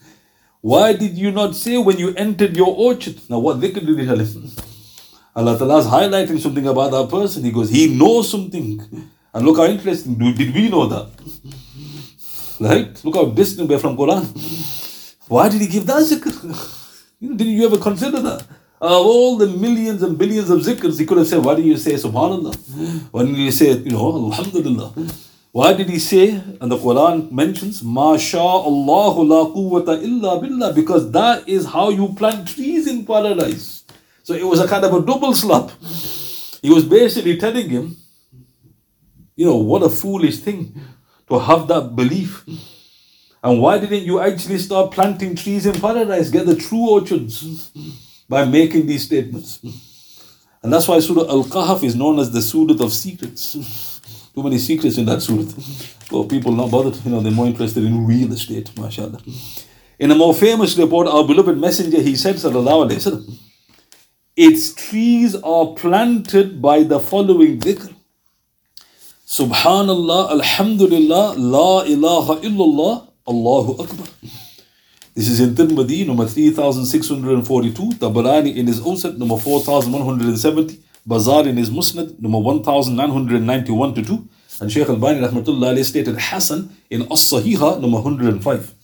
Why 0.62 0.94
did 0.94 1.18
you 1.18 1.32
not 1.32 1.56
say 1.56 1.78
when 1.78 1.98
you 1.98 2.14
entered 2.16 2.56
your 2.56 2.74
orchard? 2.76 3.20
Now, 3.30 3.40
what 3.40 3.60
dhikr 3.60 3.86
did 3.86 4.00
he 4.00 4.06
tell 4.06 4.20
him? 4.20 4.52
Allah 5.36 5.58
Ta'ala 5.58 5.80
is 5.80 5.86
highlighting 5.86 6.40
something 6.40 6.68
about 6.68 6.92
that 6.92 7.10
person. 7.10 7.44
He 7.44 7.52
goes, 7.52 7.70
He 7.70 7.88
knows 7.88 8.30
something. 8.30 8.82
And 9.34 9.46
look 9.46 9.58
how 9.58 9.66
interesting. 9.66 10.18
Did 10.18 10.54
we 10.54 10.70
know 10.70 10.88
that? 10.88 11.10
Right? 12.62 13.06
Look 13.06 13.16
how 13.16 13.24
distant 13.24 13.70
we're 13.70 13.80
from 13.80 13.96
Quran. 13.96 14.26
Why 15.30 15.48
did 15.48 15.62
he 15.62 15.68
give 15.68 15.86
that 15.86 16.04
zikr? 16.04 16.34
Didn't 17.22 17.48
you 17.48 17.66
ever 17.66 17.78
consider 17.78 18.20
that? 18.20 18.42
Of 18.82 19.06
all 19.06 19.38
the 19.38 19.48
millions 19.48 20.04
and 20.04 20.18
billions 20.18 20.50
of 20.50 20.60
zikrs, 20.60 21.00
he 21.00 21.06
could 21.06 21.20
have 21.20 21.28
said, 21.28 21.44
Why 21.46 21.56
do 21.56 21.62
you 21.62 21.78
say 21.78 21.94
Subhanallah? 21.94 22.54
Why 23.12 23.22
didn't 23.24 23.38
you 23.38 23.52
say, 23.52 23.78
you 23.78 23.92
know, 23.92 24.32
Alhamdulillah? 24.32 24.94
Why 25.52 25.74
did 25.74 25.90
he 25.90 25.98
say, 25.98 26.42
and 26.62 26.72
the 26.72 26.78
Quran 26.78 27.32
mentions, 27.32 27.82
Masha 27.84 28.40
Allahu 28.40 29.24
la 29.24 29.46
quwwata 29.46 30.02
illa 30.04 30.40
billah, 30.40 30.74
because 30.76 31.12
that 31.12 31.50
is 31.50 31.66
how 31.66 31.90
you 31.90 32.14
plant 32.14 32.48
trees 32.48 32.86
in 32.86 33.04
paradise. 33.06 33.84
So 34.22 34.36
it 34.36 34.44
was 34.44 34.60
a 34.60 34.68
kind 34.68 34.86
of 34.86 34.94
a 34.94 35.02
double 35.04 35.34
slap. 35.34 35.72
He 36.62 36.70
was 36.70 36.86
basically 36.86 37.38
telling 37.38 37.68
him, 37.68 37.98
you 39.36 39.46
know, 39.46 39.56
what 39.56 39.82
a 39.82 39.90
foolish 39.90 40.38
thing 40.38 40.80
to 41.30 41.40
have 41.40 41.68
that 41.70 41.96
belief. 41.96 42.46
And 43.42 43.60
why 43.60 43.80
didn't 43.80 44.04
you 44.04 44.20
actually 44.20 44.60
start 44.60 44.92
planting 44.92 45.36
trees 45.36 45.66
in 45.66 45.80
paradise, 45.80 46.30
get 46.30 46.46
the 46.46 46.56
true 46.56 46.90
orchards 46.90 47.72
by 48.28 48.46
making 48.46 48.86
these 48.86 49.06
statements? 49.06 49.60
And 50.62 50.72
that's 50.72 50.88
why 50.88 51.00
Surah 51.00 51.28
Al 51.30 51.46
Kahf 51.46 51.84
is 51.84 51.96
known 51.96 52.20
as 52.20 52.32
the 52.32 52.42
Surah 52.42 52.84
of 52.84 52.94
secrets. 52.94 53.99
Too 54.34 54.44
many 54.44 54.58
secrets 54.58 54.98
in 54.98 55.06
that 55.06 55.22
surah. 55.22 55.46
Well, 56.12 56.26
people 56.26 56.52
not 56.52 56.72
bothered, 56.72 56.96
you 57.04 57.12
know, 57.12 57.20
they're 57.20 57.32
more 57.32 57.48
interested 57.48 57.84
in 57.84 58.06
real 58.06 58.32
estate, 58.34 58.78
mashallah. 58.78 59.22
In 60.00 60.12
a 60.12 60.16
more 60.16 60.34
famous 60.34 60.78
report, 60.78 61.08
our 61.08 61.26
beloved 61.26 61.58
messenger, 61.58 62.02
he 62.02 62.16
said, 62.16 62.36
Sallallahu 62.36 62.90
Alaihi 62.90 62.98
Wasallam, 62.98 63.38
its 64.36 64.74
trees 64.74 65.36
are 65.36 65.74
planted 65.76 66.62
by 66.62 66.84
the 66.84 67.00
following 67.00 67.60
dhikr. 67.60 67.94
Subhanallah, 69.28 70.32
Alhamdulillah, 70.32 71.36
La 71.38 71.84
ilaha 71.84 72.38
illallah, 72.38 73.10
Allahu 73.28 73.84
Akbar. 73.84 74.08
This 75.14 75.28
is 75.28 75.40
in 75.42 75.54
Tirmidhi, 75.54 76.08
number 76.08 76.26
3642, 76.26 78.00
Tabarani 78.00 78.56
in 78.56 78.68
his 78.68 78.80
Awsat, 78.80 79.18
number 79.18 79.38
4170, 79.38 80.82
Bazar 81.10 81.48
in 81.48 81.58
his 81.58 81.72
Musnad, 81.72 82.20
number 82.20 82.38
1991 82.38 83.96
to 83.96 84.04
2, 84.04 84.30
and 84.62 84.72
Shaykh 84.72 84.90
Al-Bani 84.90 85.22
rahmatullah 85.22 85.84
stated 85.84 86.16
Hassan 86.20 86.70
in 86.92 87.02
As-Sahiha, 87.12 87.82
number 87.82 87.98
105. 87.98 88.76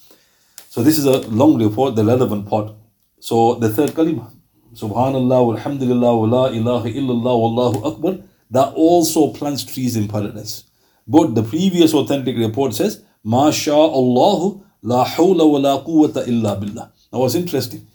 So 0.70 0.82
this 0.82 0.98
is 0.98 1.06
a 1.06 1.20
long 1.30 1.62
report, 1.62 1.96
the 1.96 2.04
relevant 2.04 2.50
part. 2.50 2.74
So 3.20 3.54
the 3.56 3.70
third 3.70 3.92
kalima, 3.92 4.32
Subhanallah, 4.74 5.58
Alhamdulillah, 5.58 6.18
wa 6.18 6.26
la 6.26 6.48
ilaha 6.48 6.90
illallah, 6.90 7.36
wallahu 7.44 7.86
akbar, 7.94 8.18
that 8.50 8.74
also 8.74 9.32
plants 9.32 9.64
trees 9.64 9.96
in 9.96 10.08
paradise. 10.08 10.64
But 11.08 11.36
the 11.36 11.44
previous 11.44 11.94
authentic 11.94 12.38
report 12.38 12.74
says, 12.74 13.04
Masha 13.24 13.72
Allahu 13.72 14.66
la 14.82 15.06
hawla 15.06 15.48
wa 15.48 15.60
la 15.60 15.84
quwwata 15.84 16.28
illa 16.28 16.60
billah. 16.60 16.92
Now 17.14 17.20
what's 17.20 17.36
interesting, 17.36 17.86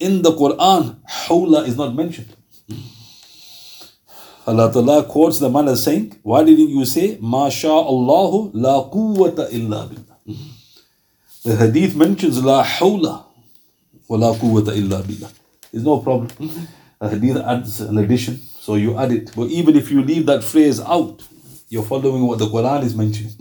in 0.00 0.22
the 0.22 0.30
Quran, 0.30 0.96
hawla 1.26 1.68
is 1.68 1.76
not 1.76 1.94
mentioned. 1.94 2.34
Allah 4.46 4.70
Ta'ala 4.70 5.04
quotes 5.04 5.38
the 5.38 5.48
man 5.48 5.68
as 5.68 5.82
saying, 5.84 6.18
Why 6.22 6.44
didn't 6.44 6.68
you 6.68 6.84
say, 6.84 7.18
Allahu 7.22 8.50
la 8.52 8.88
quwwata 8.90 9.50
illa 9.50 9.88
billah? 9.88 10.38
The 11.44 11.56
hadith 11.56 11.96
mentions 11.96 12.42
la 12.44 12.62
hawla 12.62 13.24
wa 14.08 14.16
la 14.16 14.34
quwwata 14.34 14.76
illa 14.76 15.02
billah. 15.02 15.30
There's 15.72 15.84
no 15.84 15.98
problem. 15.98 16.28
The 17.00 17.08
hadith 17.08 17.36
adds 17.38 17.80
an 17.80 17.96
addition, 17.98 18.36
so 18.60 18.74
you 18.74 18.98
add 18.98 19.12
it. 19.12 19.32
But 19.34 19.48
even 19.48 19.76
if 19.76 19.90
you 19.90 20.02
leave 20.02 20.26
that 20.26 20.44
phrase 20.44 20.78
out, 20.80 21.22
you're 21.68 21.82
following 21.82 22.26
what 22.26 22.38
the 22.38 22.46
Quran 22.46 22.82
is 22.84 22.94
mentioning. 22.94 23.32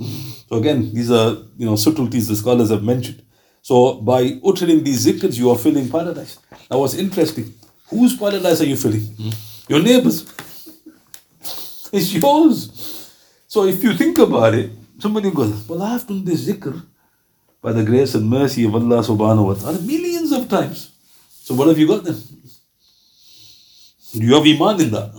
So 0.50 0.58
again, 0.58 0.94
these 0.94 1.12
are 1.12 1.32
you 1.58 1.66
know 1.66 1.76
subtleties 1.76 2.28
the 2.30 2.36
scholars 2.38 2.70
have 2.70 2.84
mentioned. 2.84 3.22
So 3.62 3.96
by 3.96 4.40
uttering 4.46 4.84
these 4.84 5.06
zikrs, 5.06 5.38
you 5.38 5.50
are 5.52 5.58
filling 5.58 5.90
paradise. 5.90 6.40
Now 6.72 6.80
what's 6.80 6.94
interesting, 6.94 7.54
whose 7.90 8.16
paradise 8.18 8.62
are 8.62 8.66
you 8.66 8.78
filling? 8.78 9.06
Your 9.68 9.82
neighbors. 9.82 10.26
It's 11.98 12.12
yours. 12.12 13.12
So 13.48 13.66
if 13.66 13.84
you 13.84 13.94
think 13.94 14.18
about 14.18 14.56
it, 14.56 14.72
somebody 14.98 15.30
goes, 15.30 15.68
Well, 15.70 15.84
I've 15.84 16.08
done 16.08 16.26
this 16.26 16.48
zikr 16.48 16.82
by 17.62 17.72
the 17.72 17.84
grace 17.84 18.16
and 18.16 18.28
mercy 18.28 18.66
of 18.66 18.74
Allah 18.74 19.04
subhanahu 19.04 19.46
wa 19.46 19.54
ta'ala 19.54 19.80
millions 19.80 20.32
of 20.32 20.50
times. 20.50 20.90
So 21.30 21.54
what 21.54 21.68
have 21.68 21.78
you 21.78 21.88
got 21.88 22.04
then? 22.04 22.18
Do 24.14 24.26
you 24.26 24.34
have 24.34 24.46
iman 24.46 24.82
in 24.82 24.92
that? 24.92 25.14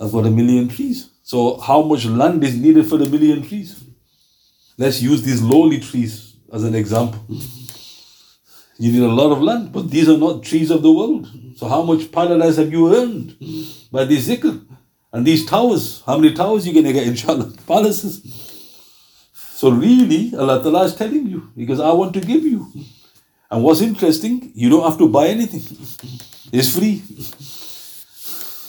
I've 0.00 0.10
got 0.10 0.26
a 0.26 0.30
million 0.30 0.68
trees. 0.68 1.10
So, 1.22 1.58
how 1.58 1.82
much 1.82 2.06
land 2.06 2.42
is 2.42 2.56
needed 2.56 2.86
for 2.88 2.98
the 2.98 3.08
million 3.08 3.46
trees? 3.46 3.84
Let's 4.76 5.00
use 5.00 5.22
these 5.22 5.40
lowly 5.40 5.78
trees 5.78 6.34
as 6.52 6.64
an 6.64 6.74
example. 6.74 7.24
You 8.78 8.90
need 8.92 9.02
a 9.02 9.08
lot 9.08 9.30
of 9.30 9.40
land, 9.40 9.72
but 9.72 9.90
these 9.90 10.08
are 10.08 10.18
not 10.18 10.42
trees 10.42 10.70
of 10.70 10.82
the 10.82 10.90
world. 10.90 11.28
So, 11.56 11.68
how 11.68 11.82
much 11.82 12.10
paradise 12.10 12.56
have 12.56 12.72
you 12.72 12.94
earned 12.94 13.36
by 13.92 14.04
this 14.04 14.28
zikr? 14.28 14.60
And 15.12 15.26
these 15.26 15.44
towers, 15.44 16.02
how 16.06 16.16
many 16.16 16.34
towers 16.34 16.66
you 16.66 16.72
gonna 16.72 16.92
get, 16.92 17.06
inshallah? 17.06 17.52
Palaces. 17.66 18.22
So 19.54 19.70
really, 19.70 20.34
Allah 20.34 20.62
Ta'ala 20.62 20.84
is 20.84 20.94
telling 20.96 21.26
you, 21.26 21.50
because 21.56 21.78
I 21.80 21.92
want 21.92 22.14
to 22.14 22.20
give 22.20 22.42
you. 22.42 22.66
And 23.50 23.62
what's 23.62 23.82
interesting, 23.82 24.50
you 24.54 24.70
don't 24.70 24.82
have 24.82 24.98
to 24.98 25.08
buy 25.08 25.28
anything. 25.28 25.62
It's 26.52 26.76
free. 26.76 27.02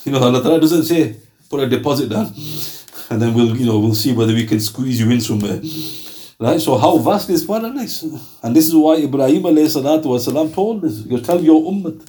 You 0.06 0.12
know, 0.12 0.24
Allah 0.24 0.42
Ta'ala 0.42 0.60
doesn't 0.60 0.84
say, 0.84 1.16
put 1.50 1.60
a 1.60 1.68
deposit 1.68 2.08
down. 2.10 2.32
And 3.10 3.20
then 3.20 3.34
we'll, 3.34 3.54
you 3.54 3.66
know, 3.66 3.78
we'll 3.78 3.94
see 3.94 4.12
whether 4.12 4.32
we 4.32 4.46
can 4.46 4.58
squeeze 4.60 4.98
you 4.98 5.10
in 5.10 5.20
somewhere. 5.20 5.60
Right? 6.40 6.58
So 6.60 6.78
how 6.78 6.96
vast 6.98 7.28
is 7.28 7.44
paradise? 7.44 8.02
And 8.42 8.56
this 8.56 8.66
is 8.66 8.74
why 8.74 8.96
Ibrahim 8.96 9.42
alayhi 9.42 9.68
salatu 9.68 10.06
wasalam 10.06 10.54
told 10.54 10.84
us, 10.84 11.04
you 11.04 11.20
tell 11.20 11.40
your 11.40 11.60
ummah 11.70 12.00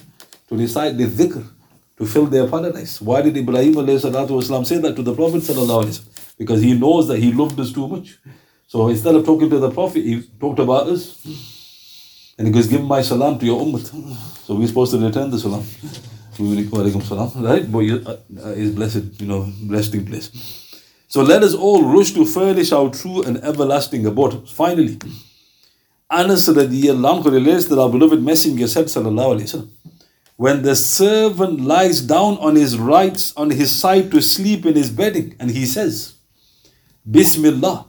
to 0.48 0.56
recite 0.56 0.96
the 0.96 1.04
dhikr 1.04 1.44
to 1.97 2.05
fill 2.05 2.25
their 2.25 2.47
paradise. 2.47 3.01
Why 3.01 3.21
did 3.21 3.37
Ibrahim 3.37 3.75
والسلام, 3.75 4.65
say 4.65 4.77
that 4.79 4.95
to 4.95 5.03
the 5.03 5.13
Prophet? 5.13 6.01
Because 6.37 6.61
he 6.61 6.73
knows 6.73 7.07
that 7.07 7.19
he 7.19 7.31
loved 7.31 7.59
us 7.59 7.71
too 7.71 7.87
much. 7.87 8.17
So 8.67 8.87
instead 8.87 9.15
of 9.15 9.25
talking 9.25 9.49
to 9.49 9.59
the 9.59 9.69
Prophet, 9.69 10.03
he 10.03 10.21
talked 10.39 10.59
about 10.59 10.87
us. 10.87 11.23
And 12.37 12.47
he 12.47 12.53
goes, 12.53 12.67
Give 12.67 12.83
my 12.83 13.01
salam 13.01 13.37
to 13.37 13.45
your 13.45 13.61
ummah. 13.61 13.81
So 14.45 14.55
we're 14.55 14.67
supposed 14.67 14.93
to 14.93 14.99
return 14.99 15.29
the 15.29 15.37
salam. 15.37 15.63
Right? 16.39 17.71
But 17.71 17.79
uh, 17.79 18.49
is 18.49 18.71
blessed, 18.71 19.21
you 19.21 19.27
know, 19.27 19.51
resting 19.67 20.05
place. 20.05 20.31
So 21.07 21.21
let 21.21 21.43
us 21.43 21.53
all 21.53 21.83
rush 21.83 22.11
to 22.11 22.25
furnish 22.25 22.71
our 22.71 22.89
true 22.89 23.21
and 23.21 23.37
everlasting 23.43 24.05
abode. 24.05 24.49
Finally, 24.49 24.97
Anas 26.09 26.47
radiallahu 26.47 27.25
relates 27.25 27.65
that 27.65 27.77
our 27.77 27.89
beloved 27.89 28.23
Messenger 28.23 28.67
said, 28.67 28.85
sallallahu 28.85 29.35
alayhi 29.35 29.47
wasallam, 29.51 29.69
when 30.36 30.62
the 30.62 30.76
servant 30.76 31.60
lies 31.60 32.00
down 32.00 32.38
on 32.38 32.56
his 32.56 32.78
right, 32.78 33.32
on 33.36 33.50
his 33.50 33.74
side 33.74 34.10
to 34.10 34.20
sleep 34.20 34.66
in 34.66 34.74
his 34.74 34.90
bedding, 34.90 35.34
and 35.40 35.50
he 35.50 35.66
says, 35.66 36.14
Bismillah, 37.10 37.86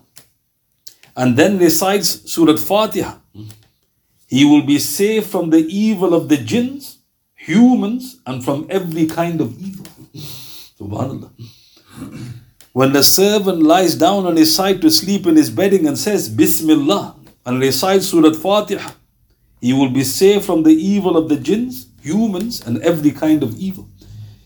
and 1.15 1.35
then 1.35 1.57
recites 1.57 2.31
Surah 2.31 2.57
Fatiha, 2.57 3.17
he 4.27 4.45
will 4.45 4.63
be 4.63 4.79
safe 4.79 5.27
from 5.27 5.49
the 5.49 5.65
evil 5.67 6.13
of 6.13 6.29
the 6.29 6.37
jinns 6.37 6.97
humans 7.47 8.19
and 8.25 8.43
from 8.43 8.67
every 8.69 9.05
kind 9.05 9.39
of 9.39 9.57
evil. 9.57 9.85
Subhanallah. 10.77 11.31
When 12.73 12.91
the 12.91 13.03
servant 13.03 13.63
lies 13.63 13.95
down 13.95 14.25
on 14.25 14.35
his 14.35 14.53
side 14.53 14.81
to 14.81 14.91
sleep 14.91 15.25
in 15.25 15.35
his 15.35 15.49
bedding 15.49 15.87
and 15.87 15.97
says 15.97 16.29
Bismillah 16.29 17.15
and 17.45 17.59
recites 17.59 18.07
Surah 18.07 18.33
Fatiha, 18.33 18.91
he 19.61 19.73
will 19.73 19.89
be 19.89 20.03
safe 20.03 20.45
from 20.45 20.63
the 20.63 20.75
evil 20.75 21.17
of 21.17 21.29
the 21.29 21.37
jinns, 21.37 21.86
humans, 22.01 22.65
and 22.65 22.81
every 22.81 23.11
kind 23.11 23.43
of 23.43 23.57
evil. 23.57 23.87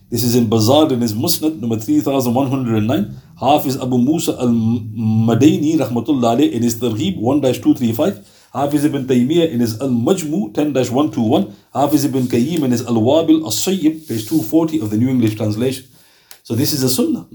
This 0.10 0.24
is 0.24 0.36
in 0.36 0.50
Bazar 0.50 0.92
in 0.92 1.02
his 1.02 1.14
Musnad, 1.14 1.60
number 1.60 1.78
3109. 1.78 3.16
Hafiz 3.40 3.78
Abu 3.82 3.98
Musa 3.98 4.34
al 4.34 4.50
Madini, 4.50 5.78
rahmatullah 5.78 6.36
alayh, 6.38 6.52
in 6.52 6.64
his 6.64 6.76
Targhib 6.76 7.18
1 7.18 7.42
235. 7.42 8.28
Hafiz 8.54 8.84
ibn 8.84 9.06
Taymiyyah 9.06 9.50
in 9.50 9.62
his 9.62 9.80
Al 9.80 9.88
Majmu 9.88 10.54
10 10.54 10.74
121. 10.74 11.56
Hafiz 11.74 12.04
ibn 12.04 12.24
Qayyim 12.24 12.64
in 12.64 12.72
his 12.72 12.86
Al 12.86 12.96
Wabil 12.96 13.48
As 13.48 13.56
Sayyib, 13.56 14.06
page 14.08 14.28
240 14.28 14.82
of 14.82 14.90
the 14.90 14.98
New 14.98 15.10
English 15.10 15.36
Translation. 15.36 15.86
So 16.44 16.56
this 16.56 16.74
is 16.74 16.84
a 16.84 16.90
sunnah. 16.90 17.28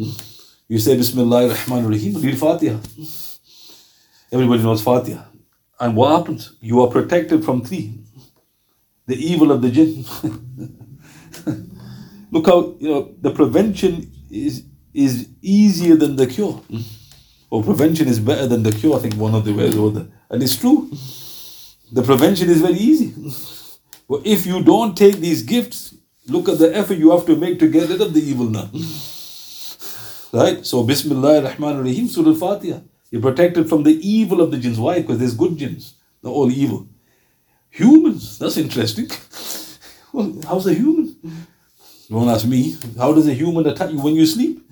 You 0.68 0.78
say 0.78 0.96
Bismillah 0.96 1.48
ar-Rahman 1.48 1.84
ar-Rahim, 1.86 2.20
read 2.20 2.36
Fatiha. 2.36 2.78
Everybody 4.30 4.62
knows 4.62 4.82
Fatiha. 4.82 5.24
And 5.80 5.96
what 5.96 6.18
happens? 6.18 6.52
You 6.60 6.82
are 6.82 6.88
protected 6.88 7.44
from 7.44 7.64
three. 7.64 8.05
The 9.06 9.16
evil 9.16 9.52
of 9.52 9.62
the 9.62 9.70
jinn. 9.70 10.04
Look 12.30 12.46
how, 12.46 12.74
you 12.78 12.88
know, 12.88 13.14
the 13.20 13.30
prevention 13.30 14.10
is 14.30 14.64
is 14.92 15.28
easier 15.42 15.94
than 15.96 16.16
the 16.16 16.26
cure. 16.26 16.60
Or 17.50 17.62
prevention 17.62 18.08
is 18.08 18.18
better 18.18 18.46
than 18.46 18.62
the 18.62 18.72
cure, 18.72 18.96
I 18.96 19.00
think 19.00 19.14
one 19.14 19.34
of 19.34 19.44
the 19.44 19.52
ways 19.52 19.76
or 19.76 19.90
the 19.90 20.08
and 20.30 20.42
it's 20.42 20.56
true. 20.56 20.90
The 21.92 22.02
prevention 22.02 22.48
is 22.50 22.60
very 22.60 22.74
easy. 22.74 23.14
But 24.08 24.24
if 24.24 24.46
you 24.46 24.62
don't 24.62 24.96
take 24.96 25.16
these 25.16 25.42
gifts, 25.42 25.92
look 26.28 26.48
at 26.48 26.58
the 26.58 26.72
effort 26.76 26.96
you 26.96 27.10
have 27.10 27.26
to 27.26 27.34
make 27.34 27.58
to 27.58 27.68
get 27.68 27.88
rid 27.88 28.00
of 28.00 28.14
the 28.14 28.20
evil 28.20 28.46
now. 28.46 28.70
Right? 30.32 30.66
So 30.66 30.82
Bismillah 30.82 31.36
ar-Rahman 31.38 31.76
ar-Rahim, 31.76 32.08
Surah 32.08 32.28
Al-Fatiha. 32.28 32.80
You're 33.10 33.22
protected 33.22 33.68
from 33.68 33.84
the 33.84 33.94
evil 34.06 34.40
of 34.40 34.50
the 34.50 34.58
jinns. 34.58 34.78
Why? 34.78 35.00
Because 35.00 35.18
there's 35.18 35.34
good 35.34 35.56
jinns. 35.56 35.94
They're 36.22 36.32
all 36.32 36.50
evil. 36.50 36.88
Humans, 37.70 38.38
that's 38.38 38.56
interesting. 38.56 39.08
Well, 40.12 40.32
how's 40.48 40.66
a 40.66 40.72
human? 40.72 41.08
Mm-hmm. 41.08 42.14
Don't 42.14 42.28
ask 42.30 42.46
me. 42.46 42.74
How 42.96 43.12
does 43.12 43.28
a 43.28 43.34
human 43.34 43.66
attack 43.66 43.90
you 43.90 44.00
when 44.00 44.14
you 44.14 44.24
sleep? 44.24 44.66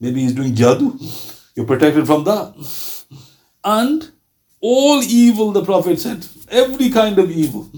Maybe 0.00 0.20
he's 0.22 0.32
doing 0.32 0.54
jadoo. 0.54 0.90
You're 1.54 1.66
protected 1.66 2.06
from 2.06 2.24
that. 2.24 2.54
And 3.62 4.10
all 4.60 5.02
evil, 5.02 5.52
the 5.52 5.64
Prophet 5.64 6.00
said. 6.00 6.26
Every 6.48 6.88
kind 6.90 7.18
of 7.18 7.30
evil. 7.30 7.70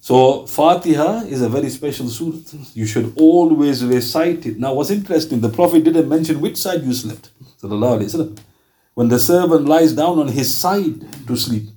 So 0.00 0.46
Fatiha 0.46 1.22
is 1.24 1.40
a 1.42 1.48
very 1.48 1.70
special 1.70 2.08
surah. 2.08 2.38
You 2.74 2.86
should 2.86 3.14
always 3.16 3.84
recite 3.84 4.46
it. 4.46 4.58
Now 4.58 4.74
what's 4.74 4.90
interesting, 4.90 5.40
the 5.40 5.48
Prophet 5.48 5.82
didn't 5.82 6.08
mention 6.08 6.40
which 6.40 6.58
side 6.58 6.82
you 6.82 6.92
slept. 6.92 7.30
When 8.92 9.08
the 9.08 9.18
servant 9.18 9.64
lies 9.66 9.94
down 9.94 10.18
on 10.18 10.28
his 10.28 10.54
side 10.54 11.26
to 11.26 11.36
sleep. 11.36 11.68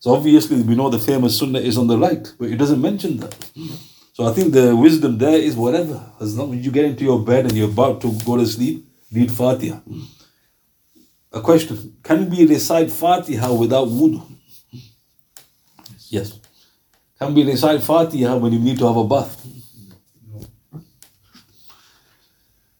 So 0.00 0.14
obviously 0.14 0.62
we 0.62 0.74
know 0.74 0.90
the 0.90 0.98
famous 0.98 1.38
sunnah 1.38 1.58
is 1.60 1.78
on 1.78 1.86
the 1.86 1.98
right, 1.98 2.32
but 2.38 2.50
it 2.50 2.56
doesn't 2.56 2.80
mention 2.80 3.16
that. 3.18 3.34
So 4.12 4.24
I 4.24 4.32
think 4.32 4.52
the 4.52 4.74
wisdom 4.74 5.18
there 5.18 5.38
is 5.38 5.56
whatever. 5.56 6.00
As 6.20 6.36
long 6.38 6.54
as 6.54 6.64
you 6.64 6.70
get 6.70 6.84
into 6.84 7.04
your 7.04 7.20
bed 7.20 7.44
and 7.46 7.52
you're 7.52 7.68
about 7.68 8.00
to 8.02 8.12
go 8.24 8.36
to 8.36 8.46
sleep, 8.46 8.86
read 9.12 9.30
Fatiha. 9.30 9.78
A 11.32 11.40
question 11.40 11.96
Can 12.02 12.30
we 12.30 12.46
recite 12.46 12.90
Fatiha 12.90 13.52
without 13.52 13.88
wudu? 13.88 14.22
Yes. 16.08 16.38
Can 17.18 17.34
we 17.34 17.44
recite 17.44 17.82
Fatiha 17.82 18.36
when 18.36 18.52
you 18.52 18.58
need 18.58 18.78
to 18.78 18.86
have 18.86 18.96
a 18.96 19.04
bath? 19.04 19.44
No. 20.32 20.80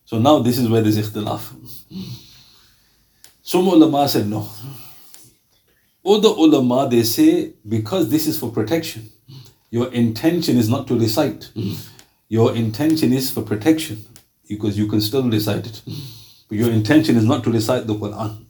So 0.05 0.19
now 0.19 0.39
this 0.39 0.59
is 0.59 0.69
where 0.69 0.81
there's 0.81 0.99
ikhtilaf. 0.99 1.55
Some 3.43 3.67
ulama 3.69 4.09
said 4.09 4.27
no. 4.27 4.49
Other 6.07 6.29
ulama 6.29 6.89
they 6.89 7.03
say 7.03 7.53
because 7.69 8.11
this 8.11 8.29
is 8.29 8.39
for 8.39 8.51
protection, 8.53 9.11
your 9.71 9.93
intention 9.93 10.57
is 10.57 10.69
not 10.69 10.87
to 10.87 10.99
recite. 10.99 11.51
Your 12.29 12.55
intention 12.55 13.13
is 13.13 13.31
for 13.31 13.43
protection 13.43 14.05
because 14.49 14.79
you 14.79 14.87
can 14.87 15.01
still 15.01 15.29
recite 15.29 15.67
it. 15.67 15.83
But 16.49 16.59
your 16.59 16.71
intention 16.71 17.17
is 17.17 17.25
not 17.25 17.43
to 17.45 17.51
recite 17.51 17.89
the 17.89 17.95
Quran. 17.95 18.45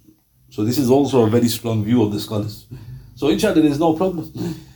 So 0.51 0.65
this 0.65 0.77
is 0.77 0.91
also 0.91 1.25
a 1.25 1.31
very 1.31 1.49
strong 1.49 1.83
view 1.83 2.03
of 2.03 2.13
the 2.13 2.21
scholars. 2.21 2.67
So 3.15 3.29
inshallah 3.29 3.55
there 3.55 3.71
is 3.71 3.79
no 3.79 3.95
problem. 3.95 4.31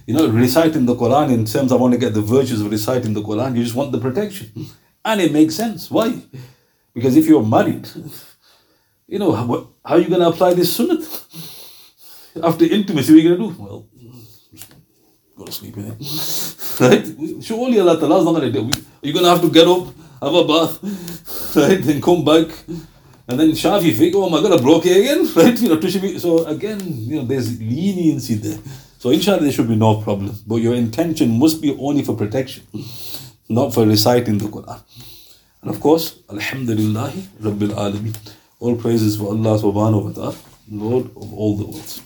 You 0.07 0.15
know, 0.15 0.29
reciting 0.29 0.87
the 0.87 0.95
Quran 0.95 1.33
in 1.33 1.45
terms 1.45 1.73
I 1.73 1.77
want 1.77 1.93
to 1.93 2.01
get 2.01 2.15
the 2.15 2.23
virtues 2.23 2.63
of 2.63 2.71
reciting 2.71 3.13
the 3.13 3.23
Quran, 3.23 3.57
you 3.57 3.63
just 3.63 3.77
want 3.77 3.93
the 3.93 3.99
protection. 3.99 4.67
And 5.05 5.21
it 5.21 5.33
makes 5.33 5.55
sense. 5.55 5.91
Why? 5.91 6.23
Because 6.95 7.17
if 7.17 7.27
you're 7.27 7.45
married, 7.45 7.89
you 9.07 9.19
know, 9.19 9.33
how, 9.33 9.71
how 9.85 9.95
are 9.95 9.99
you 10.01 10.09
going 10.09 10.21
to 10.21 10.29
apply 10.29 10.55
this 10.55 10.75
sunnah? 10.75 11.05
After 12.43 12.65
intimacy, 12.65 13.13
what 13.13 13.19
are 13.19 13.23
you 13.23 13.37
going 13.37 13.51
to 13.51 13.57
do? 13.57 13.63
Well, 13.63 13.87
go 15.37 15.45
to 15.45 15.53
sleep 15.53 15.77
in 15.77 15.87
it. 15.87 15.99
right? 16.81 17.43
Surely 17.43 17.81
Allah 17.81 17.99
Ta'ala 17.99 18.19
is 18.19 18.25
not 18.25 18.35
going 18.35 18.53
to 18.53 18.61
do 18.61 18.71
You're 19.03 19.15
going 19.15 19.25
to 19.25 19.31
have 19.31 19.41
to 19.43 19.51
get 19.51 19.67
up, 19.67 19.87
have 20.23 20.35
a 20.35 20.45
bath, 20.45 21.55
right? 21.57 21.83
Then 21.83 22.01
come 22.01 22.25
back. 22.25 22.49
And 23.29 23.39
then 23.39 23.51
Shafi 23.51 23.97
think, 23.97 24.15
oh, 24.17 24.27
am 24.27 24.35
I 24.35 24.41
going 24.41 24.57
to 24.57 24.63
broke 24.63 24.85
again? 24.87 25.29
Right? 25.37 25.59
You 25.61 25.69
know, 25.69 26.19
so 26.19 26.47
again, 26.47 26.81
you 26.85 27.17
know, 27.17 27.25
there's 27.25 27.61
leniency 27.61 28.35
there. 28.35 28.59
So 28.99 29.11
inshallah, 29.11 29.41
there 29.41 29.53
should 29.53 29.69
be 29.69 29.77
no 29.77 30.01
problem. 30.03 30.37
But 30.47 30.57
your 30.57 30.75
intention 30.75 31.39
must 31.39 31.63
be 31.63 31.77
only 31.79 32.03
for 32.03 32.17
protection, 32.17 32.65
not 33.49 33.73
for 33.73 33.87
reciting 33.87 34.39
the 34.39 34.47
Quran. 34.47 34.83
And 35.63 35.71
of 35.71 35.81
course, 35.81 36.19
Alhamdulillah, 36.31 37.13
Rabbil 37.41 37.75
Alameen. 37.75 38.17
All 38.59 38.77
praises 38.77 39.17
for 39.17 39.29
Allah 39.29 39.59
subhanahu 39.59 40.05
wa 40.05 40.13
ta'ala, 40.13 40.37
Lord 40.71 41.07
of 41.17 41.33
all 41.33 41.57
the 41.57 41.65
worlds. 41.65 42.03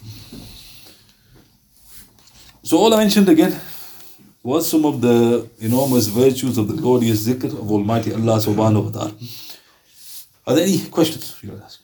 So 2.64 2.78
all 2.78 2.94
I 2.94 2.98
mentioned 2.98 3.30
again 3.30 3.54
was 4.44 4.70
some 4.70 4.86
of 4.86 5.02
the 5.02 5.48
enormous 5.60 6.08
virtues 6.08 6.58
of 6.58 6.68
the 6.68 6.74
glorious 6.74 7.26
zikr 7.28 7.52
of 7.62 7.72
Almighty 7.72 8.14
Allah 8.14 8.38
subhanahu 8.40 8.86
wa 8.86 8.92
ta'ala. 8.92 9.14
Are 10.48 10.56
there 10.56 10.66
any 10.66 10.80
questions 10.90 11.36
you 11.42 11.50
want 11.50 11.62
to 11.62 11.66
ask? 11.66 11.80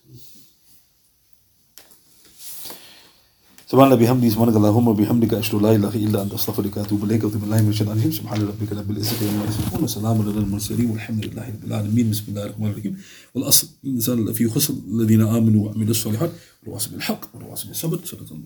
سبحان 3.65 3.85
الله 3.91 3.95
بحمده 4.05 4.29
سبحانك 4.29 4.55
اللهم 4.55 4.87
وبحمدك 4.87 5.33
اشهد 5.33 5.55
ان 5.55 5.61
لا 5.61 5.71
اله 5.75 5.95
الا 5.95 6.21
انت 6.21 6.33
استغفرك 6.33 6.77
واتوب 6.77 7.03
اليك 7.03 7.23
واتوب 7.23 7.41
بالله 7.41 7.61
من 7.61 7.69
الشيطان 7.69 7.91
الرجيم 7.97 8.11
سبحان 8.11 8.41
ربك 8.41 8.71
رب 8.71 8.91
العزه 8.91 9.17
عما 9.29 9.45
يصفون 9.49 9.83
وسلام 9.83 10.21
على 10.21 10.29
المرسلين 10.29 10.89
والحمد 10.89 11.25
لله 11.25 11.45
رب 11.49 11.63
العالمين 11.67 12.09
بسم 12.11 12.23
الله 12.29 12.43
الرحمن 12.45 12.69
الرحيم 12.71 12.97
والاصل 13.35 13.67
الانسان 13.83 14.33
في 14.33 14.47
خسر 14.49 14.73
الذين 14.93 15.21
امنوا 15.21 15.65
وعملوا 15.65 15.91
الصالحات 15.91 16.31
والواصل 16.63 16.89
بالحق 16.91 17.35
والواصل 17.35 17.67
بالصبر 17.67 17.99
صدق 18.05 18.29
الله 18.31 18.43